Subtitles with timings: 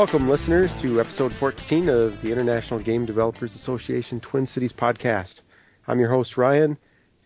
[0.00, 5.42] Welcome, listeners, to episode 14 of the International Game Developers Association Twin Cities podcast.
[5.86, 6.78] I'm your host, Ryan,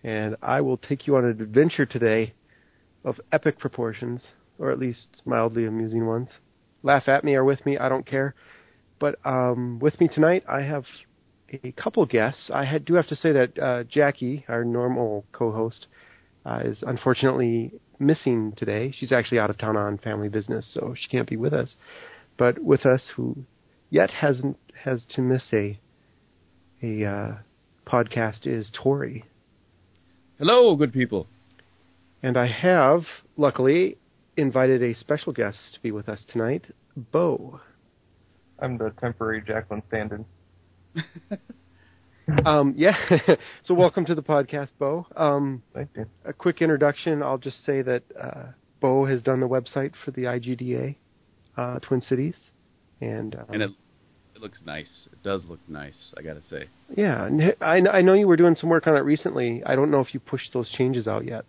[0.03, 2.35] and I will take you on an adventure today
[3.05, 4.25] of epic proportions,
[4.59, 6.31] or at least mildly amusing ones.
[6.82, 8.35] Laugh at me or with me, I don't care.
[8.99, 10.82] But um, with me tonight, I have
[11.63, 12.51] a couple guests.
[12.53, 15.87] I had, do have to say that uh, Jackie, our normal co-host,
[16.45, 17.71] uh, is unfortunately
[18.01, 18.93] missing today.
[18.99, 21.77] She's actually out of town on family business, so she can't be with us.
[22.37, 23.45] But with us, who
[23.91, 25.79] yet hasn't has to miss a
[26.83, 27.35] a uh,
[27.87, 29.25] podcast, is Tori.
[30.39, 31.27] Hello, good people.
[32.23, 33.03] And I have,
[33.37, 33.97] luckily,
[34.37, 36.65] invited a special guest to be with us tonight,
[36.97, 37.61] Bo.
[38.59, 40.25] I'm the temporary Jacqueline stand-in.
[42.47, 42.97] um, yeah.
[43.65, 45.07] so welcome to the podcast, Bo.
[45.17, 46.07] Um, Thank you.
[46.25, 47.23] A quick introduction.
[47.23, 48.45] I'll just say that uh,
[48.81, 50.97] Bo has done the website for the IGDA,
[51.57, 52.35] uh, Twin Cities,
[53.01, 53.71] and um, and it
[54.35, 55.09] it looks nice.
[55.13, 56.13] It does look nice.
[56.19, 56.65] I gotta say.
[56.97, 59.63] Yeah, and I, I know you were doing some work on it recently.
[59.65, 61.45] I don't know if you pushed those changes out yet.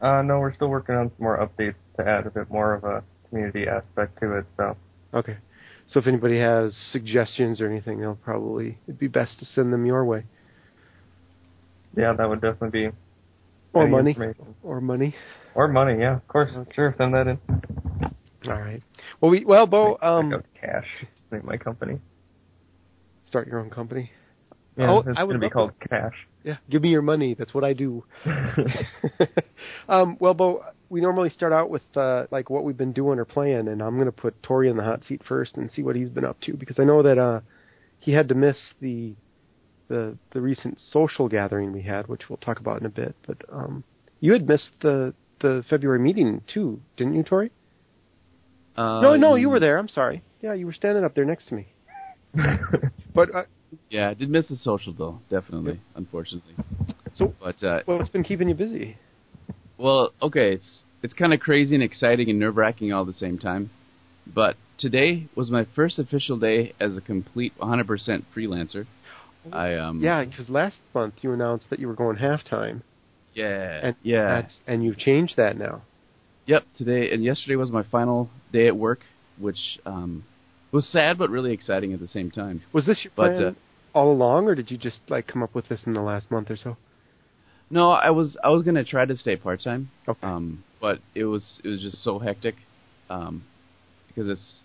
[0.00, 2.84] Uh, no, we're still working on some more updates to add a bit more of
[2.84, 4.46] a community aspect to it.
[4.56, 4.76] So
[5.14, 5.36] Okay.
[5.90, 9.86] So if anybody has suggestions or anything, they'll probably it'd be best to send them
[9.86, 10.24] your way.
[11.96, 12.96] yeah, that would definitely be
[13.72, 14.10] Or money.
[14.10, 14.54] information.
[14.62, 15.14] Or money.
[15.54, 15.98] or money.
[16.00, 16.52] Yeah, of course.
[16.74, 17.38] Sure, send that in.
[18.46, 18.82] All right.
[19.20, 20.86] Well, we well, Bo, um, cash.
[21.30, 21.98] Make my company.
[23.24, 24.12] start your own company.
[24.76, 26.14] Yeah, Oh, it's I would gonna be called Cash.
[26.44, 27.34] Yeah, give me your money.
[27.34, 28.04] That's what I do.
[29.88, 33.24] um, well, Bo, we normally start out with uh, like what we've been doing or
[33.24, 35.96] playing, and I'm going to put Tori in the hot seat first and see what
[35.96, 37.40] he's been up to because I know that uh,
[37.98, 39.14] he had to miss the
[39.88, 43.16] the the recent social gathering we had, which we'll talk about in a bit.
[43.26, 43.82] But um,
[44.20, 47.50] you had missed the the February meeting too, didn't you, Tori?
[48.78, 49.76] Uh, no, no, you were there.
[49.76, 50.22] I'm sorry.
[50.40, 51.66] Yeah, you were standing up there next to me.
[53.14, 53.42] But uh,
[53.90, 56.54] Yeah, I did miss the social though, definitely, unfortunately.
[57.14, 58.96] So- but uh, well, what's been keeping you busy?
[59.76, 63.12] well, okay, it's it's kind of crazy and exciting and nerve wracking all at the
[63.12, 63.70] same time.
[64.26, 68.86] But today was my first official day as a complete 100% freelancer.
[69.52, 72.82] I um Yeah, because last month you announced that you were going halftime,
[73.34, 75.82] yeah and yeah that's, and you've changed that now.
[76.46, 79.00] Yep, today and yesterday was my final day at work,
[79.38, 80.24] which um,
[80.72, 82.62] was sad but really exciting at the same time.
[82.72, 85.54] Was this your But, plan uh, all along, or did you just like come up
[85.54, 86.76] with this in the last month or so?
[87.70, 90.26] No, I was I was gonna try to stay part time, Okay.
[90.26, 92.54] um, but it was it was just so hectic
[93.10, 93.44] um,
[94.08, 94.60] because it's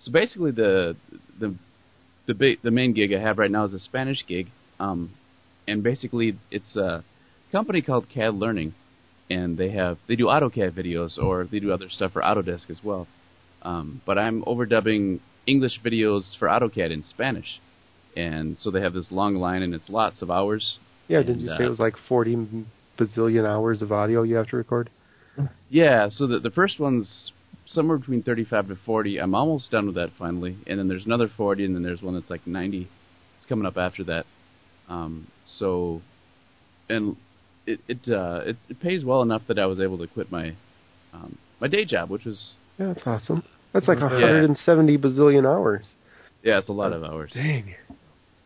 [0.00, 0.96] so basically the
[1.38, 1.54] the
[2.26, 4.48] the ba- the main gig I have right now is a Spanish gig,
[4.80, 5.10] um,
[5.68, 7.04] and basically it's a
[7.52, 8.74] company called CAD Learning,
[9.30, 12.82] and they have they do AutoCAD videos or they do other stuff for Autodesk as
[12.82, 13.06] well.
[13.62, 17.60] Um, but I'm overdubbing English videos for AutoCAD in Spanish,
[18.16, 20.78] and so they have this long line and it's lots of hours.
[21.08, 22.66] Yeah, did you say it uh, was like 40
[22.98, 24.90] bazillion hours of audio you have to record?
[25.70, 27.32] Yeah, so the the first one's
[27.66, 29.18] somewhere between 35 to 40.
[29.18, 32.14] I'm almost done with that finally, and then there's another 40, and then there's one
[32.14, 32.88] that's like 90.
[33.36, 34.26] It's coming up after that.
[34.88, 36.00] Um, so,
[36.88, 37.16] and
[37.66, 40.54] it it, uh, it it pays well enough that I was able to quit my
[41.12, 43.42] um, my day job, which was Yeah, that's awesome.
[43.72, 44.06] That's like Yeah.
[44.08, 45.84] 170 bazillion hours.
[46.42, 47.32] yeah, it's a lot of hours.
[47.34, 47.74] Dang.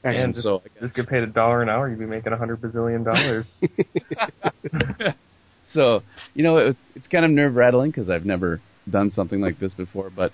[0.04, 2.36] and And just, so just get paid a dollar an hour, you'd be making a
[2.36, 3.46] hundred bazillion dollars.
[5.72, 6.02] so
[6.34, 8.60] you know it's it's kind of nerve rattling because I've never
[8.90, 10.32] done something like this before, but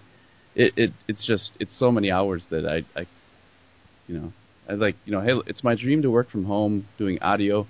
[0.54, 3.06] it, it it's just it's so many hours that I I
[4.06, 4.32] you know
[4.68, 7.66] I was like you know hey it's my dream to work from home doing audio.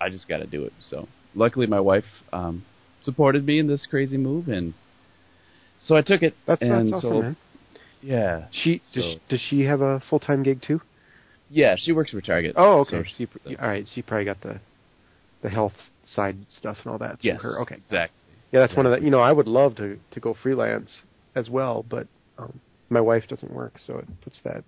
[0.00, 0.72] I just got to do it.
[0.80, 2.64] So luckily my wife um,
[3.02, 4.74] supported me in this crazy move and
[5.84, 7.36] so I took it That's, and that's awesome, so man.
[8.02, 10.80] yeah She does, so- she does she have a full time gig too?
[11.50, 12.54] yeah she works for Target.
[12.56, 12.90] Oh, okay.
[12.90, 13.86] So- she, so- all right.
[13.94, 14.60] She probably got the
[15.42, 15.74] the health
[16.04, 17.20] side stuff and all that.
[17.20, 17.60] through yes Her.
[17.62, 17.76] Okay.
[17.76, 18.16] exactly
[18.52, 19.04] Yeah, that's one of the.
[19.04, 21.02] You know, I would love to to go freelance
[21.34, 22.06] as well, but
[22.38, 24.64] um, my wife doesn't work, so it puts that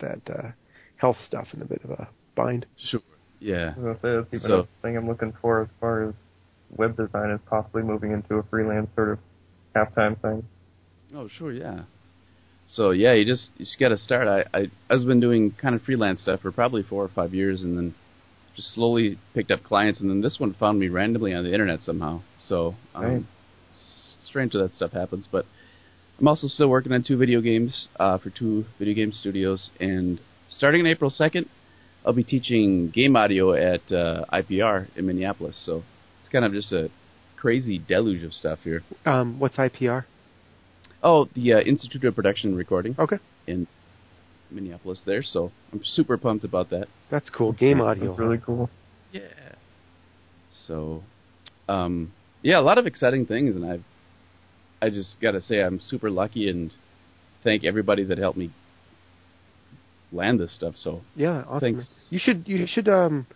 [0.00, 0.48] that uh,
[0.96, 2.66] health stuff in a bit of a bind.
[2.76, 3.00] sure
[3.40, 6.14] yeah I was gonna say that's even So- thing I'm looking for as far as
[6.76, 9.18] web design is possibly moving into a freelance sort of
[9.74, 10.44] halftime thing.
[11.14, 11.82] Oh, sure, yeah.
[12.68, 14.28] So yeah, you just you just got to start.
[14.28, 17.62] I, I I've been doing kind of freelance stuff for probably four or five years,
[17.62, 17.94] and then
[18.54, 21.82] just slowly picked up clients, and then this one found me randomly on the internet
[21.82, 22.20] somehow.
[22.38, 23.24] So um, Right.
[23.70, 25.46] it's strange that that stuff happens, but
[26.20, 30.20] I'm also still working on two video games uh, for two video game studios, and
[30.48, 31.46] starting in April 2nd,
[32.04, 35.60] I'll be teaching game audio at uh, IPR in Minneapolis.
[35.64, 35.82] So
[36.20, 36.90] it's kind of just a
[37.40, 38.82] crazy deluge of stuff here.
[39.06, 40.04] Um, what's IPR?
[41.02, 43.66] Oh, the uh, Institute of Production and Recording Okay, in
[44.50, 45.22] Minneapolis there.
[45.22, 46.88] So I'm super pumped about that.
[47.10, 47.52] that's cool.
[47.52, 48.08] Game audio.
[48.08, 48.68] That's really cool.
[49.12, 49.22] Yeah.
[50.66, 51.02] So,
[51.68, 53.84] um, yeah, a lot of exciting things, and I've,
[54.82, 56.72] I just got to say I'm super lucky and
[57.42, 58.52] thank everybody that helped me
[60.12, 60.74] land this stuff.
[60.76, 61.76] So Yeah, awesome.
[61.76, 61.90] Thanks.
[62.10, 63.26] You should you should um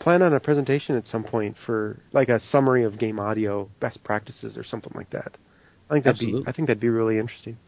[0.00, 4.02] plan on a presentation at some point for like a summary of game audio best
[4.02, 5.36] practices or something like that.
[5.88, 6.42] I think that'd Absolutely.
[6.42, 7.58] be I think that'd be really interesting.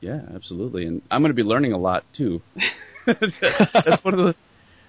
[0.00, 2.40] yeah, absolutely, and I'm going to be learning a lot too.
[3.06, 4.34] that's one of the,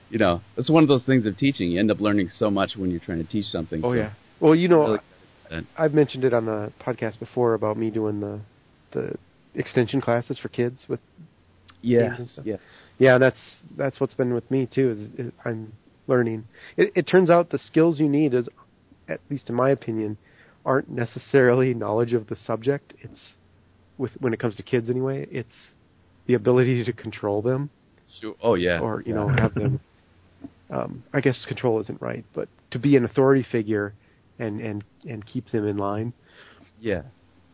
[0.09, 1.71] you know, that's one of those things of teaching.
[1.71, 3.81] You end up learning so much when you're trying to teach something.
[3.83, 4.13] Oh so yeah.
[4.39, 4.99] Well, you know,
[5.51, 8.39] really I've mentioned it on the podcast before about me doing the
[8.91, 9.15] the
[9.55, 10.99] extension classes for kids with
[11.81, 12.57] yeah, yeah,
[12.99, 13.39] Yeah, that's
[13.77, 14.91] that's what's been with me too.
[14.91, 15.73] Is, is I'm
[16.11, 16.43] learning.
[16.77, 18.47] It, it turns out the skills you need is,
[19.07, 20.17] at least in my opinion,
[20.65, 22.93] aren't necessarily knowledge of the subject.
[23.01, 23.21] It's
[23.97, 25.27] with when it comes to kids anyway.
[25.31, 25.57] It's
[26.27, 27.69] the ability to control them,
[28.19, 28.35] Sure.
[28.43, 29.79] Oh yeah, or you know, have them.
[30.69, 33.93] Um, I guess control isn't right, but to be an authority figure
[34.39, 36.13] and and and keep them in line.
[36.79, 37.03] yeah.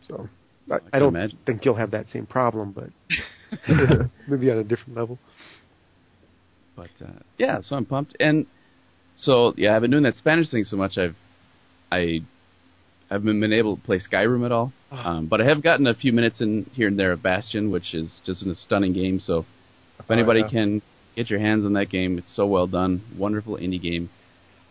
[0.08, 0.30] So
[0.72, 1.38] I, I, can don't imagine.
[1.46, 2.90] think you'll have that same problem, but
[4.28, 5.18] maybe on a different level.
[6.78, 8.46] But uh, yeah, so I'm pumped, and
[9.18, 10.98] so yeah, I've been doing that Spanish thing so much.
[10.98, 11.16] I've
[11.92, 12.20] I
[13.10, 14.96] I've been, been able to play Skyrim at all, Oh.
[14.98, 17.94] um, but I have gotten a few minutes in here and there of Bastion, which
[17.94, 19.20] is just a stunning game.
[19.20, 19.46] So
[20.00, 20.52] if anybody Oh, yeah.
[20.52, 20.82] can
[21.16, 24.10] get your hands on that game, it's so well done, wonderful indie game.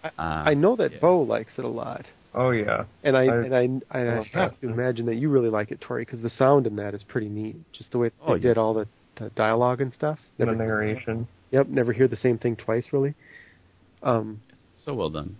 [0.05, 0.99] Uh, I know that yeah.
[1.01, 2.07] Bo likes it a lot.
[2.35, 2.85] Oh yeah.
[3.03, 5.81] And I, I- and I, I, I have to imagine that you really like it,
[5.81, 7.57] Tori, because the sound in that is pretty neat.
[7.73, 8.87] Just the way Oh, they did all the,
[9.19, 10.19] the dialogue and stuff.
[10.39, 11.27] The Never, narration.
[11.51, 13.15] Yep, never hear the same thing twice, really.
[14.03, 14.41] Um,
[14.85, 15.37] so well done.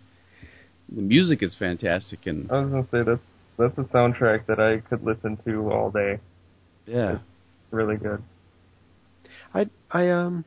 [0.89, 3.21] The music is fantastic, and I was gonna say that's
[3.59, 6.21] that's a soundtrack that I could listen to all day.
[6.87, 7.19] yeah,
[7.71, 8.23] Really good.
[9.55, 10.45] I, I, um,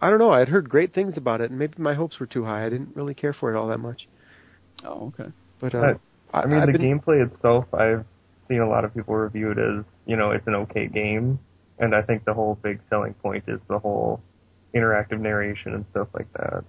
[0.00, 0.30] I don't know.
[0.30, 2.66] I'd heard great things about it, and maybe my hopes were too high.
[2.66, 4.06] I didn't really care for it all that much.
[4.84, 5.30] oh okay,
[5.60, 5.94] But uh,
[6.32, 8.04] I, I mean, I've the been, gameplay itself, I've
[8.48, 11.38] seen a lot of people review it as, you know, it's an okay game.
[11.78, 14.20] And I think the whole big selling point is the whole
[14.74, 16.64] interactive narration and stuff like that.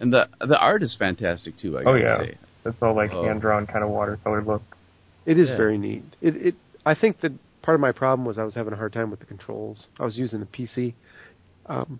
[0.00, 1.78] and the the art is fantastic too.
[1.78, 2.18] I Oh, yeah.
[2.18, 2.38] say.
[2.64, 3.24] It's all like Oh.
[3.24, 4.62] hand drawn kind of watercolor look.
[5.24, 5.56] It is Yeah.
[5.56, 6.04] very neat.
[6.20, 6.54] It, it.
[6.84, 7.32] I think that
[7.62, 9.88] part of my problem was I was having a hard time with the controls.
[9.98, 10.94] I was using the PC.
[11.66, 11.98] Um,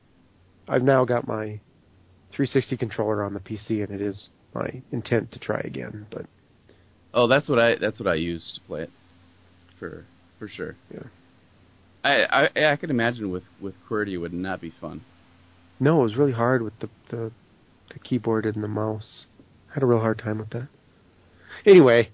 [0.68, 1.60] I've now got my
[2.32, 6.06] 360 controller on the PC, and it is my intent to try again.
[6.10, 6.26] But
[7.14, 8.90] Oh, that's what I that's what I use to play it,
[9.78, 10.04] for
[10.38, 10.76] for sure.
[10.92, 11.04] Yeah.
[12.06, 15.02] I I, I can imagine with with QWERTY it would not be fun.
[15.80, 17.32] no, it was really hard with the the,
[17.92, 19.26] the keyboard and the mouse.
[19.70, 20.68] I had a real hard time with that.
[21.64, 22.10] Anyway,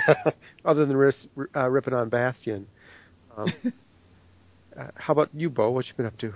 [0.64, 2.66] other than ris- uh, ripping on Bastion,
[3.36, 3.52] um,
[4.78, 5.70] uh, how about you, Bo?
[5.70, 6.34] What you been up to?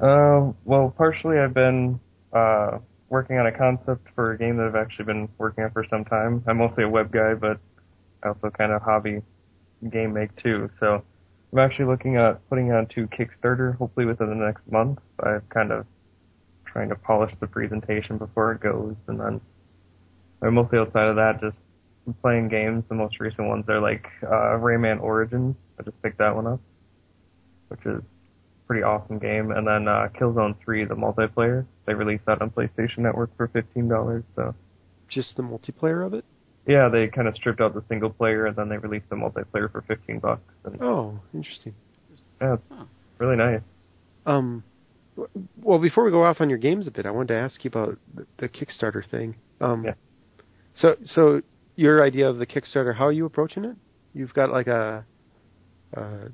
[0.00, 2.00] Uh, well, partially I've been
[2.32, 5.84] uh, working on a concept for a game that I've actually been working on for
[5.88, 6.42] some time.
[6.48, 7.58] I'm mostly a web guy, but
[8.22, 9.22] I also kind of hobby
[9.92, 10.70] game make too.
[10.80, 11.04] So
[11.54, 14.98] I'm actually looking at putting it onto Kickstarter, hopefully within the next month.
[15.20, 15.86] I'm kind of
[16.66, 19.40] trying to polish the presentation before it goes, and then
[20.42, 21.58] I'm mostly outside of that, just
[22.20, 22.82] playing games.
[22.88, 25.54] The most recent ones are like uh, Rayman Origins.
[25.78, 26.60] I just picked that one up,
[27.68, 29.52] which is a pretty awesome game.
[29.52, 31.66] And then uh, Killzone 3, the multiplayer.
[31.86, 34.24] They released that on PlayStation Network for fifteen dollars.
[34.34, 34.56] So
[35.08, 36.24] Just the multiplayer of it?
[36.66, 39.70] Yeah, they kind of stripped out the single player and then they released the multiplayer
[39.70, 40.42] for fifteen bucks.
[40.64, 41.74] And Oh, interesting.
[42.40, 42.84] yeah, it's Huh.
[43.18, 43.60] really nice.
[44.26, 44.64] Um,
[45.62, 47.68] well, before we go off on your games a bit, I wanted to ask you
[47.68, 49.36] about the, the Kickstarter thing.
[49.60, 49.94] Um, Yeah.
[50.74, 51.40] So, so
[51.76, 53.76] your idea of the Kickstarter, how are you approaching it?
[54.12, 55.04] You've got like a,
[55.96, 56.28] uh,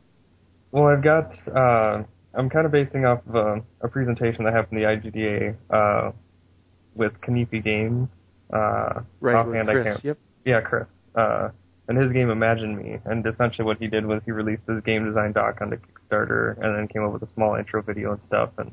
[0.72, 1.32] Well, I've got.
[1.48, 5.56] Uh, I'm kind of basing off of a, a presentation that happened in the IGDA
[5.70, 6.12] uh,
[6.94, 8.08] with Kanipi Games.
[8.52, 10.18] Uh, right, offhand, I can't Yep.
[10.44, 10.86] Yeah, Chris.
[11.14, 11.50] Uh,
[11.88, 15.04] and his game Imagine Me, and essentially what he did was he released his game
[15.04, 18.50] design doc onto Kickstarter, and then came up with a small intro video and stuff,
[18.58, 18.70] and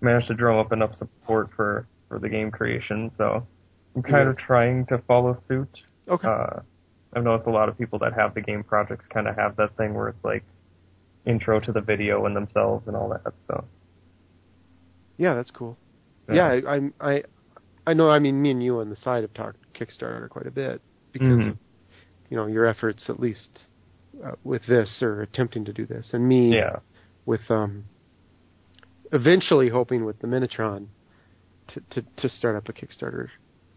[0.00, 3.10] managed to drum up enough support for for the game creation.
[3.18, 3.46] So
[3.96, 4.30] I'm kind Yeah.
[4.30, 5.82] of trying to follow suit.
[6.08, 6.28] Okay.
[6.28, 6.60] Uh,
[7.14, 9.76] I've noticed a lot of people that have the game projects kind of have that
[9.76, 10.44] thing where it's like
[11.26, 13.32] intro to the video and themselves and all that.
[13.48, 13.64] So
[15.16, 15.76] yeah, that's cool.
[16.32, 17.22] Yeah, I, I'm, I,
[17.86, 18.10] I know.
[18.10, 20.80] I mean, me and you on the side have talked Kickstarter quite a bit
[21.12, 21.50] because Mhm.
[21.50, 21.58] of,
[22.30, 23.60] you know, your efforts at least
[24.24, 26.76] uh, with this or attempting to do this, and me yeah.
[27.26, 27.84] with um,
[29.12, 30.86] eventually hoping with the Minitron
[31.68, 33.28] to to, to start up a Kickstarter.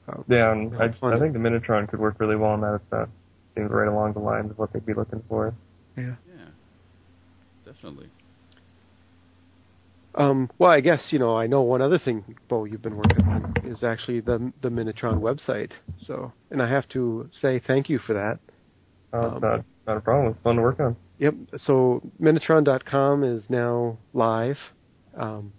[0.08, 1.16] Uh, Yeah, and Yeah, I.
[1.16, 2.76] I think the Minitron could work really well on that.
[2.76, 3.10] It's a
[3.56, 5.54] seems right along the lines of what they'd be looking for.
[5.98, 6.16] Yeah.
[6.28, 6.46] Yeah,
[7.66, 8.10] definitely.
[10.18, 13.24] Um, well, I guess you know I know one other thing, Bo, you've been working
[13.28, 15.72] on is actually the the Minitron website.
[16.02, 18.40] So, and I have to say thank you for that.
[19.14, 20.34] Uh, Um, not, not a problem.
[20.34, 20.96] It's fun to work on.
[21.20, 21.34] Yep.
[21.66, 24.58] So Minitron.com is now live.
[25.16, 25.54] Um,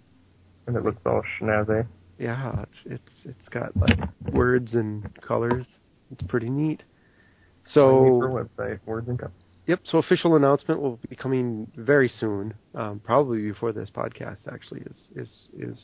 [0.67, 1.87] And it looks all schnazzy.
[2.17, 3.97] yeah, it's it's it's got like
[4.33, 5.65] words and colors.
[6.11, 6.83] It's pretty neat.
[7.73, 9.33] So website, words and colors.
[9.69, 9.81] Yep.
[9.83, 14.97] So official announcement will be coming very soon, um, probably before this podcast actually is
[15.15, 15.77] is is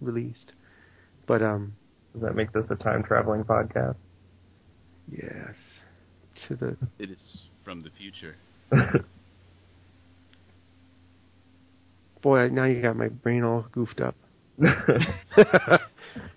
[0.00, 0.52] released.
[1.26, 1.74] But um,
[2.14, 3.96] Does that make this a time traveling podcast?
[5.10, 5.54] yes,
[6.48, 8.34] to the It is from the future.
[12.22, 12.48] boy.
[12.48, 14.14] Now you got my brain all goofed up.
[14.62, 15.78] uh,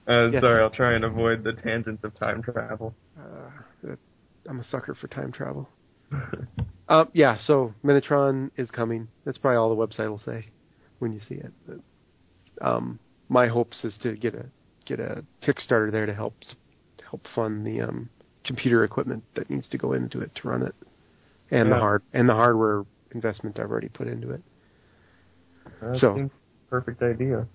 [0.10, 0.42] Yes.
[0.42, 2.94] Sorry, I'll try and avoid the tangents of time travel.
[3.18, 3.96] Uh,
[4.50, 5.70] I'm a sucker for time travel.
[6.88, 7.36] Uh, yeah.
[7.46, 9.08] So Minitron is coming.
[9.26, 10.46] That's probably all the website will say
[11.00, 11.52] when you see it.
[11.68, 11.80] But,
[12.62, 14.46] um, my hopes is to get a
[14.86, 16.36] get a Kickstarter there to help
[17.10, 18.10] help fund the um,
[18.44, 20.76] computer equipment that needs to go into it to run it,
[21.50, 22.84] and the hard and the hardware
[23.16, 24.44] investment I've already put into it.
[25.82, 26.30] That So-
[26.70, 27.48] perfect idea.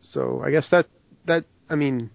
[0.00, 0.86] So I guess that
[1.26, 2.10] that I mean,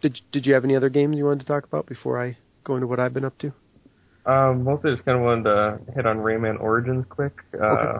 [0.00, 2.74] did did you have any other games you wanted to talk about before I go
[2.74, 3.52] into what I've been up to?
[4.28, 7.32] Um, mostly just kind of wanted to hit on Rayman Origins quick.
[7.60, 7.98] Uh, Okay.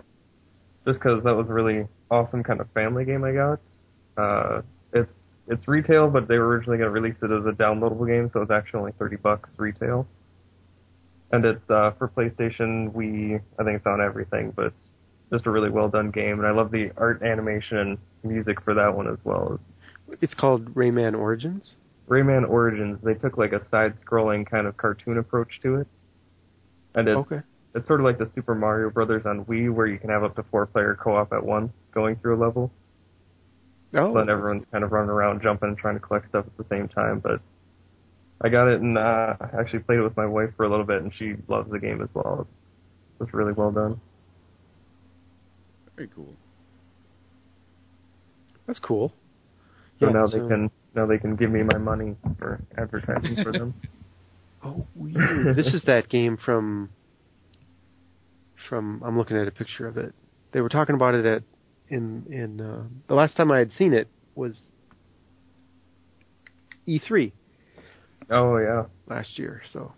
[0.85, 3.59] Just because that was a really awesome kind of family game I got.
[4.17, 4.61] Uh,
[4.93, 5.11] it's
[5.47, 8.41] it's retail, but they were originally going to release it as a downloadable game, so
[8.41, 10.07] it's actually only thirty bucks retail.
[11.31, 12.93] And it's uh, for PlayStation.
[12.93, 14.73] We I think it's on everything, but
[15.31, 18.73] just a really well done game, and I love the art, animation, and music for
[18.73, 19.59] that one as well.
[20.21, 21.73] It's called Rayman Origins.
[22.07, 22.97] Rayman Origins.
[23.03, 25.87] They took like a side-scrolling kind of cartoon approach to it,
[26.95, 27.41] and it's Okay.
[27.75, 30.35] it's sort of like the Super Mario Brothers on Wii, where you can have up
[30.35, 32.71] to four player co-op at once going through a level.
[33.95, 34.13] Oh.
[34.13, 36.65] So then everyone's kind of running around, jumping, and trying to collect stuff at the
[36.75, 37.19] same time.
[37.19, 37.41] But
[38.41, 40.85] I got it and uh, I actually played it with my wife for a little
[40.85, 42.41] bit, and she loves the game as well.
[42.41, 42.49] It's,
[43.25, 43.99] it's really well done.
[45.95, 46.33] Very cool.
[48.67, 49.11] That's cool.
[49.99, 53.35] So Yeah, now so- they can now they can give me my money for advertising
[53.43, 53.73] for them.
[54.63, 55.55] Oh, weird.
[55.55, 56.89] this is that game from.
[58.67, 60.13] From I'm looking at a picture of it.
[60.51, 61.43] They were talking about it at
[61.87, 64.53] in in uh, the last time I had seen it was
[66.87, 67.31] E3
[68.31, 69.61] Oh yeah, last year.
[69.73, 69.91] So,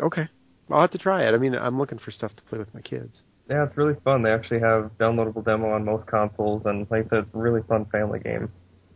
[0.00, 0.26] okay,
[0.70, 1.34] I'll have to try it.
[1.34, 3.20] I mean, I'm looking for stuff to play with my kids.
[3.50, 4.22] yeah, it's really fun.
[4.22, 7.60] They actually have downloadable demo on most consoles, and like I said, it's a really
[7.68, 8.50] fun family game.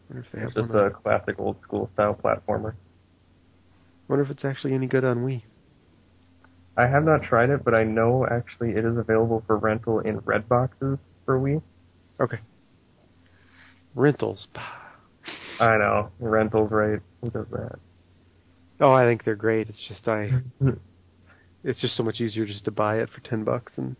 [0.09, 2.75] Wonder if they have It's just a classic old school style platformer.
[4.09, 5.43] Wonder if it's actually any good on Wii.
[6.77, 10.19] I have not tried it, but I know actually it is available for rental in
[10.21, 11.61] red boxes for Wii.
[12.21, 12.39] Okay.
[13.95, 14.47] Rentals.
[15.61, 17.01] I know rentals, right?
[17.21, 17.79] Who does that?
[18.81, 19.69] Oh, I think they're great.
[19.69, 20.31] It's just I.
[21.65, 23.97] It's just so much easier just to buy it for ten bucks and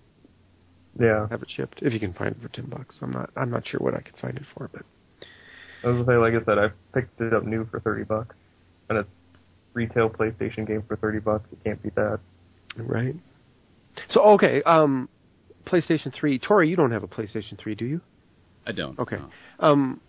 [0.99, 2.97] yeah, have it shipped if you can find it for ten bucks.
[3.03, 3.31] I'm not.
[3.37, 4.83] I'm not sure what I can find it for, but
[5.83, 8.37] I was gonna say, like I said, I picked it up new for thirty bucks,
[8.89, 9.09] and it's
[9.79, 11.49] retail PlayStation game for thirty bucks.
[11.53, 12.19] It can't beat that.
[12.77, 13.15] right.
[14.11, 15.09] So okay, um,
[15.67, 16.39] PlayStation Three.
[16.39, 18.01] Tori, you don't have a PlayStation Three, do you?
[18.67, 18.99] I don't.
[18.99, 19.17] Okay.
[19.17, 19.31] no.
[19.61, 20.01] Um,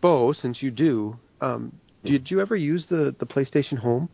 [0.00, 1.72] Bo, since you do, um,
[2.04, 4.08] did you ever use the the PlayStation Home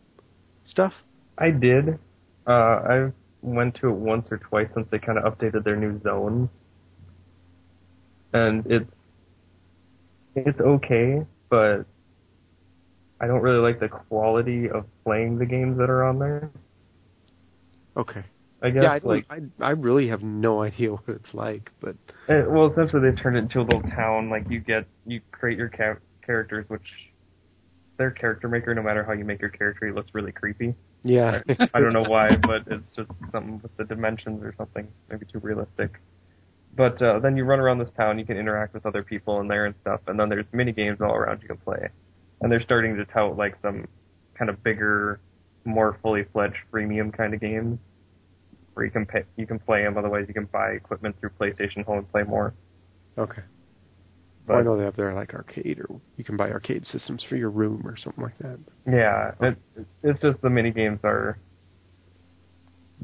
[0.64, 0.92] stuff?
[1.36, 1.98] I did.
[2.46, 6.00] Uh, I went to it once or twice since they kind of updated their new
[6.02, 6.48] zone,
[8.32, 8.90] and it's
[10.36, 11.84] it's okay, but
[13.20, 16.50] I don't really like the quality of playing the games that are on there.
[17.96, 18.24] Okay.
[18.62, 21.96] I guess Yeah, I, like I I really have no idea what it's like, but
[22.28, 24.30] Eh, well, essentially they turned it into a little town.
[24.30, 26.82] Like you get, you create your ca- characters, which
[27.98, 28.74] their character maker.
[28.74, 30.74] No matter how you make your character, it looks really creepy.
[31.02, 31.42] yeah.
[31.74, 35.38] I don't know why, but it's just something with the dimensions or something, maybe too
[35.40, 35.98] realistic.
[36.76, 39.48] But uh, then you run around this town, you can interact with other people in
[39.48, 41.88] there and stuff, and then there's mini games all around you can play.
[42.40, 43.86] And they're starting to tout like some
[44.34, 45.20] kind of bigger,
[45.64, 47.78] more fully fledged freemium kind of games,
[48.74, 49.98] where you can pay, you can play them.
[49.98, 52.54] Otherwise, you can buy equipment through PlayStation Home and play more.
[53.18, 53.42] Okay.
[54.46, 57.22] But Well, I know they have their like arcade, or you can buy arcade systems
[57.28, 58.58] for your room or something like that.
[58.86, 59.58] Yeah, it,
[60.02, 61.38] it's just the mini games are.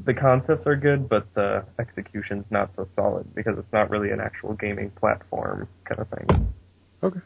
[0.05, 4.19] The concepts are good, but the execution's not so solid because it's not really an
[4.19, 6.53] actual gaming platform kind of thing.
[7.01, 7.19] Okay.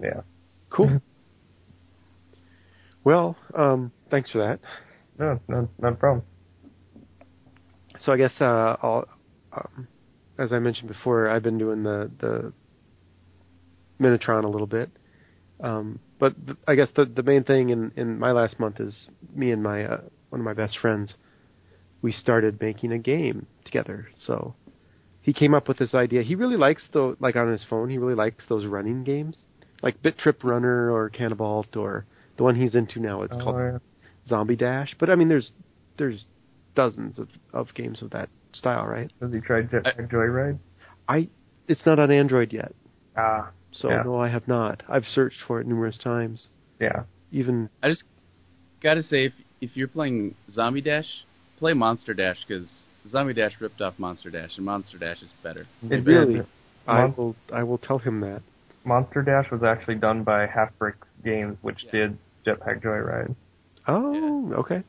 [0.00, 0.20] Yeah.
[0.70, 1.00] Cool.
[3.04, 4.60] Well, um, thanks for that.
[5.18, 6.26] No, no, not a problem.
[8.00, 9.08] So I guess uh, I'll,
[9.52, 9.88] um,
[10.38, 12.52] as I mentioned before, I've been doing the the
[13.98, 14.90] Minitron a little bit.
[15.60, 19.08] Um, but th- I guess the the main thing in in my last month is
[19.34, 21.14] me and my uh, one of my best friends.
[22.02, 24.08] We started making a game together.
[24.26, 24.54] So
[25.22, 26.22] he came up with this idea.
[26.22, 27.88] He really likes the like on his phone.
[27.88, 29.44] He really likes those running games,
[29.82, 32.04] like Bit Trip Runner or Canabalt or
[32.36, 33.22] the one he's into now.
[33.22, 33.78] It's Oh, called yeah.
[34.26, 34.94] Zombie Dash.
[34.98, 35.52] But I mean, there's
[35.96, 36.26] there's
[36.74, 39.10] dozens of of games of that style, right?
[39.20, 40.58] Has he tried Jetpack Joyride?
[41.08, 41.28] I
[41.68, 42.74] it's not on Android yet,
[43.16, 44.02] Ah, so Yeah.
[44.04, 44.82] no, I have not.
[44.88, 46.48] I've searched for it numerous times.
[46.80, 47.04] yeah.
[47.30, 48.04] Even I just
[48.82, 51.24] gotta say, if if you're playing Zombie Dash,
[51.58, 52.66] play Monster Dash because
[53.10, 55.66] Zombie Dash ripped off Monster Dash, and Monster Dash is better.
[55.90, 56.42] It really.
[56.86, 58.40] I will I will tell him that.
[58.88, 61.90] Monster Dash was actually done by Half Bricks Games, which Yeah.
[61.92, 63.34] did Jetpack Joyride.
[63.86, 64.82] Oh, okay.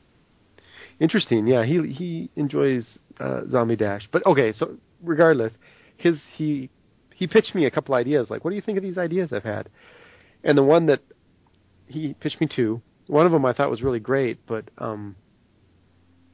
[1.00, 1.48] Interesting.
[1.48, 4.08] Yeah, he he enjoys uh, Zombie Dash.
[4.12, 5.54] But okay, so regardless,
[5.98, 6.70] his he
[7.14, 8.30] he pitched me a couple ideas.
[8.30, 9.70] Like, what do you think of these ideas I've had?
[10.44, 11.02] And the one that
[11.88, 12.82] he pitched me two.
[13.08, 15.16] One of them I thought was really great, but um,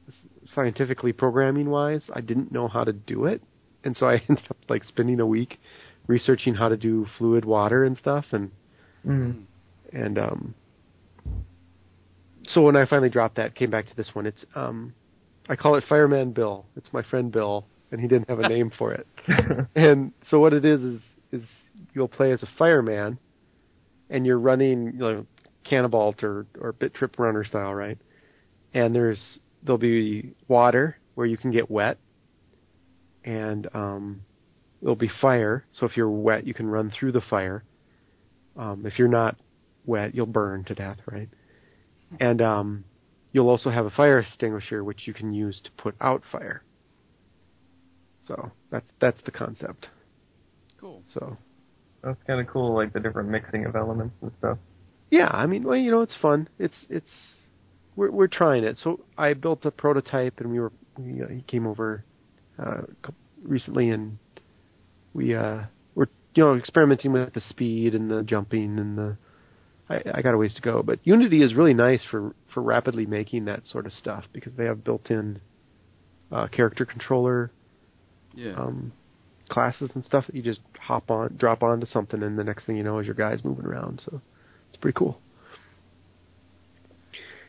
[0.08, 0.14] s-
[0.54, 3.42] scientifically programming wise, I didn't know how to do it,
[3.82, 5.58] and so I ended up like spending a week
[6.06, 8.50] researching how to do fluid water and stuff, and
[9.06, 9.46] Mm.
[9.92, 10.54] and um
[12.48, 14.26] so when I finally dropped that, came back to this one.
[14.26, 14.94] It's um
[15.48, 16.66] I call it Fireman Bill.
[16.76, 19.06] It's my friend Bill, and he didn't have a name for it.
[19.76, 21.00] And so what it is is
[21.32, 21.42] is
[21.92, 23.18] you'll play as a fireman,
[24.08, 25.26] and you're running you know,
[25.70, 27.98] Canabalt or or Bit Trip Runner style, right?
[28.72, 31.98] And there's there'll be water where you can get wet,
[33.24, 34.22] and um,
[34.80, 35.64] there'll be fire.
[35.72, 37.64] So if you're wet, you can run through the fire.
[38.56, 39.36] Um, if you're not
[39.84, 41.28] wet, you'll burn to death, right?
[42.20, 42.84] And um,
[43.32, 46.62] you'll also have a fire extinguisher which you can use to put out fire.
[48.22, 49.88] So that's that's the concept.
[50.80, 51.02] Cool.
[51.14, 51.36] So
[52.02, 54.58] That's kind of cool, like the different mixing of elements and stuff.
[55.10, 56.48] yeah, I mean, well, you know, it's fun.
[56.58, 57.10] It's it's
[57.94, 58.78] we're we're trying it.
[58.82, 62.04] So I built a prototype, and we were we, uh, he came over
[62.58, 62.82] uh,
[63.42, 64.18] recently, and
[65.16, 65.62] we uh
[65.94, 69.16] were you know experimenting with the speed and the jumping and the.
[69.88, 73.06] I, I got a ways to go, but Unity is really nice for for rapidly
[73.06, 75.40] making that sort of stuff because they have built-in
[76.32, 77.52] uh, character controller
[78.34, 78.54] Yeah.
[78.54, 78.92] um,
[79.48, 82.76] classes and stuff that you just hop on, drop onto something, and the next thing
[82.76, 84.02] you know is your guy's moving around.
[84.04, 84.20] So
[84.68, 85.20] it's pretty cool.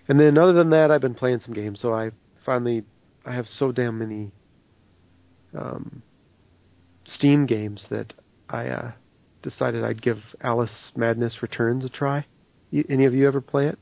[0.07, 1.81] And then other than that, I've been playing some games.
[1.81, 2.11] So I
[2.45, 2.83] finally
[3.25, 4.31] I have so damn many
[5.57, 6.03] um,
[7.15, 8.13] Steam games that
[8.49, 8.91] I uh,
[9.41, 12.25] decided I'd give Alice Madness Returns a try.
[12.71, 13.77] Y- Any of you ever play it?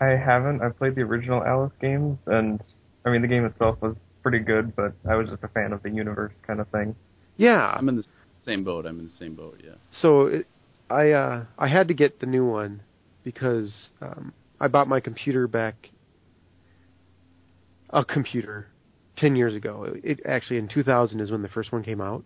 [0.00, 0.62] I haven't.
[0.62, 2.62] I played the original Alice games, and
[3.04, 5.82] I mean the game itself was pretty good, but I was just a fan of
[5.82, 6.94] the universe kind of thing.
[7.36, 8.04] Yeah, I'm in the
[8.44, 8.86] same boat.
[8.86, 9.60] I'm in the same boat.
[9.64, 9.74] Yeah.
[9.90, 10.46] so it,
[10.90, 12.82] I uh, I had to get the new one
[13.24, 15.90] because um, I bought my computer back
[17.90, 18.68] a computer
[19.20, 19.94] ten years ago.
[20.02, 22.24] It actually in 2000 is when the first one came out,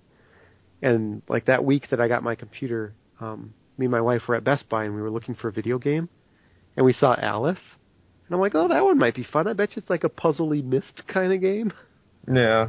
[0.81, 4.35] and like that week that I got my computer, um, me and my wife were
[4.35, 6.09] at Best Buy and we were looking for a video game,
[6.76, 7.59] and we saw Alice,
[8.26, 9.46] and I'm like, oh, that one might be fun.
[9.46, 11.72] I bet you it's like a puzzly Myst kind of game.
[12.33, 12.68] Yeah.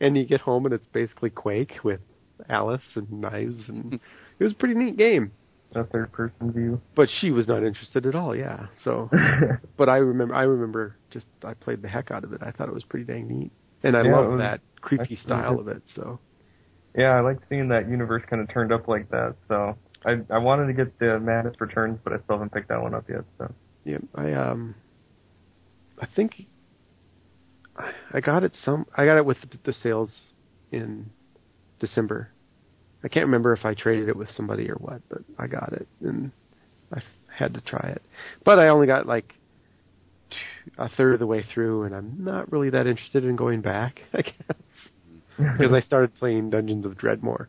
[0.00, 2.00] and you get home and it's basically Quake with
[2.48, 3.94] Alice and knives, and
[4.38, 5.32] it was a pretty neat game.
[5.74, 6.80] A third person view.
[6.94, 8.34] But she was not interested at all.
[8.34, 8.68] Yeah.
[8.84, 9.10] So,
[9.76, 12.40] but I remember, I remember just I played the heck out of it.
[12.42, 13.52] I thought it was pretty dang neat,
[13.82, 15.82] and I Yeah, love was- that creepy style of it.
[15.94, 16.18] So,
[16.96, 19.34] yeah, I like seeing that universe kind of turned up like that.
[19.48, 19.76] So
[20.06, 22.94] I I wanted to get the Madness Returns, but I still haven't picked that one
[22.94, 23.24] up yet.
[23.36, 23.52] So
[23.84, 24.74] yeah, I um,
[26.00, 26.46] I think
[28.12, 28.86] I got it some.
[28.96, 30.32] I got it with the sales
[30.72, 31.10] in
[31.78, 32.30] December.
[33.04, 35.86] I can't remember if I traded it with somebody or what, but I got it
[36.02, 36.32] and
[36.92, 37.02] I f-
[37.36, 38.02] had to try it.
[38.44, 39.34] But I only got like
[40.30, 40.36] t-
[40.78, 44.00] a third of the way through, and I'm not really that interested in going back.
[44.14, 44.34] I guess
[45.58, 47.46] because I started playing Dungeons of Dredmor.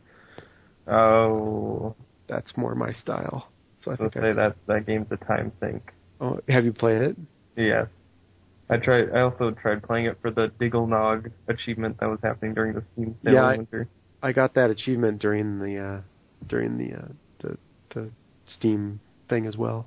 [0.86, 1.94] oh,
[2.28, 3.48] That's more my style.
[3.84, 5.92] So I think say that that game's a time sink.
[6.20, 7.16] Oh, have you played it?
[7.56, 7.86] Yes.
[8.68, 9.10] I tried.
[9.10, 12.84] I also tried playing it for the Diggle Nog achievement that was happening during the
[12.92, 13.88] Steam sale Yeah, in winter.
[14.22, 16.00] I got that achievement during the uh,
[16.46, 17.08] during the, uh,
[17.42, 17.58] the
[17.94, 18.10] the
[18.56, 19.86] Steam thing as well.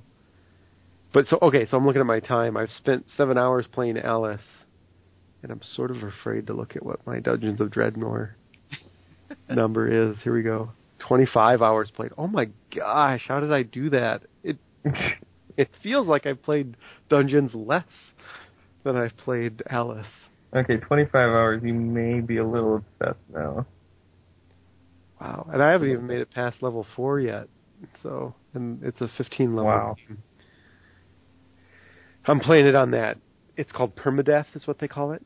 [1.14, 2.58] But so okay, so I'm looking at my time.
[2.58, 4.42] I've spent seven hours playing Alice,
[5.44, 8.32] and I'm sort of afraid to look at what my Dungeons of Dredmor
[9.50, 10.18] number is.
[10.24, 10.72] Here we go.
[11.08, 12.12] 25 hours played.
[12.18, 14.22] Oh my gosh, how did I do that?
[14.44, 14.58] It
[15.58, 16.76] it feels like I've played
[17.10, 17.86] Dungeons less
[18.84, 20.08] than I've played Alice.
[20.56, 21.62] Okay, 25 hours.
[21.64, 23.66] You may be a little obsessed now.
[25.20, 27.48] Wow, and I haven't even made it past level four yet.
[28.02, 29.96] So, and it's a 15 level Wow.
[30.08, 30.24] game.
[32.26, 33.18] I'm playing it on that.
[33.58, 35.26] It's called permadeath, is what they call it.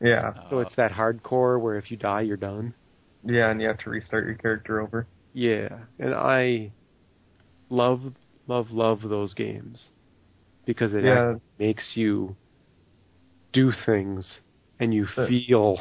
[0.00, 2.74] Yeah, So it's that hardcore where if you die, you're done.
[3.24, 5.06] yeah, and you have to restart your character over.
[5.34, 6.72] Yeah, and I
[7.70, 8.14] love,
[8.46, 9.90] love, love those games
[10.66, 11.34] because it Yeah.
[11.58, 12.36] makes you
[13.52, 14.26] do things
[14.78, 15.78] and you feel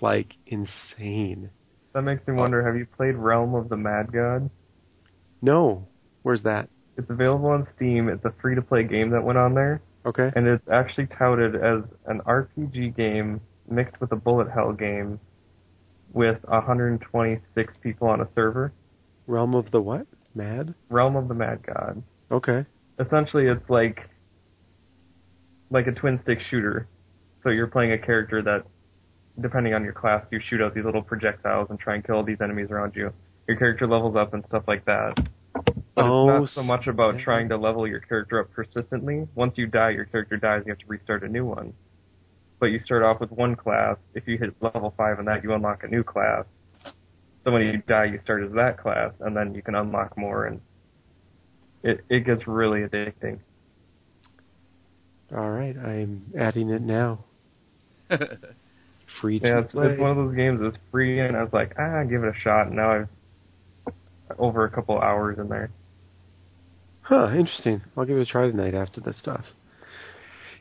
[0.00, 1.50] like insane.
[1.94, 2.36] That makes me oh.
[2.36, 4.48] wonder, have you played Realm of the Mad God?
[5.40, 5.86] No,
[6.22, 6.68] where's that?
[6.96, 8.08] It's available on Steam.
[8.08, 10.30] It's a free-to-play game that went on there, Okay.
[10.36, 15.18] and it's actually touted as an RPG game mixed with a bullet hell game
[16.12, 18.72] with 126 people on a server.
[19.26, 20.06] Realm of the what?
[20.34, 20.74] Mad?
[20.90, 22.02] Realm of the Mad God.
[22.30, 22.64] Okay.
[22.98, 24.08] Essentially, it's like
[25.70, 26.86] like a twin stick shooter.
[27.42, 28.64] So you're playing a character that,
[29.40, 32.40] depending on your class, you shoot out these little projectiles and try and kill these
[32.42, 33.12] enemies around you.
[33.48, 35.14] Your character levels up and stuff like that.
[35.94, 37.24] But Oh, it's not so much about yeah.
[37.24, 39.26] trying to level your character up persistently.
[39.34, 40.62] Once you die, your character dies.
[40.64, 41.72] You have to restart a new one.
[42.60, 43.96] But you start off with one class.
[44.14, 46.44] If you hit level five on that, you unlock a new class.
[47.44, 50.46] So when you die, you start as that class, and then you can unlock more,
[50.46, 50.60] and
[51.82, 53.40] it it gets really addicting.
[55.34, 57.24] All right, I'm adding it now.
[59.20, 59.88] Free to Yeah, it's, play.
[59.88, 62.40] it's one of those games that's free, and I was like, ah, give it a
[62.40, 62.68] shot.
[62.68, 63.08] And now I've
[64.38, 65.70] over a couple hours in there.
[67.02, 67.82] Huh, interesting.
[67.96, 69.44] I'll give it a try tonight after this stuff.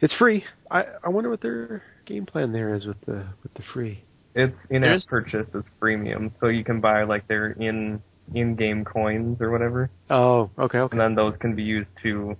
[0.01, 0.43] It's free.
[0.69, 4.03] I I wonder what their game plan there is with the with the free.
[4.33, 5.47] It's in-app There's- purchase.
[5.53, 8.01] It's freemium, so you can buy like their in
[8.33, 10.93] in-game coins or whatever, Oh, okay, okay.
[10.93, 12.35] and then those can be used to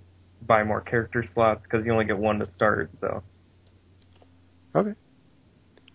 [0.46, 2.90] buy more character slots because you only get one to start.
[3.00, 3.22] So
[4.74, 4.94] Okay.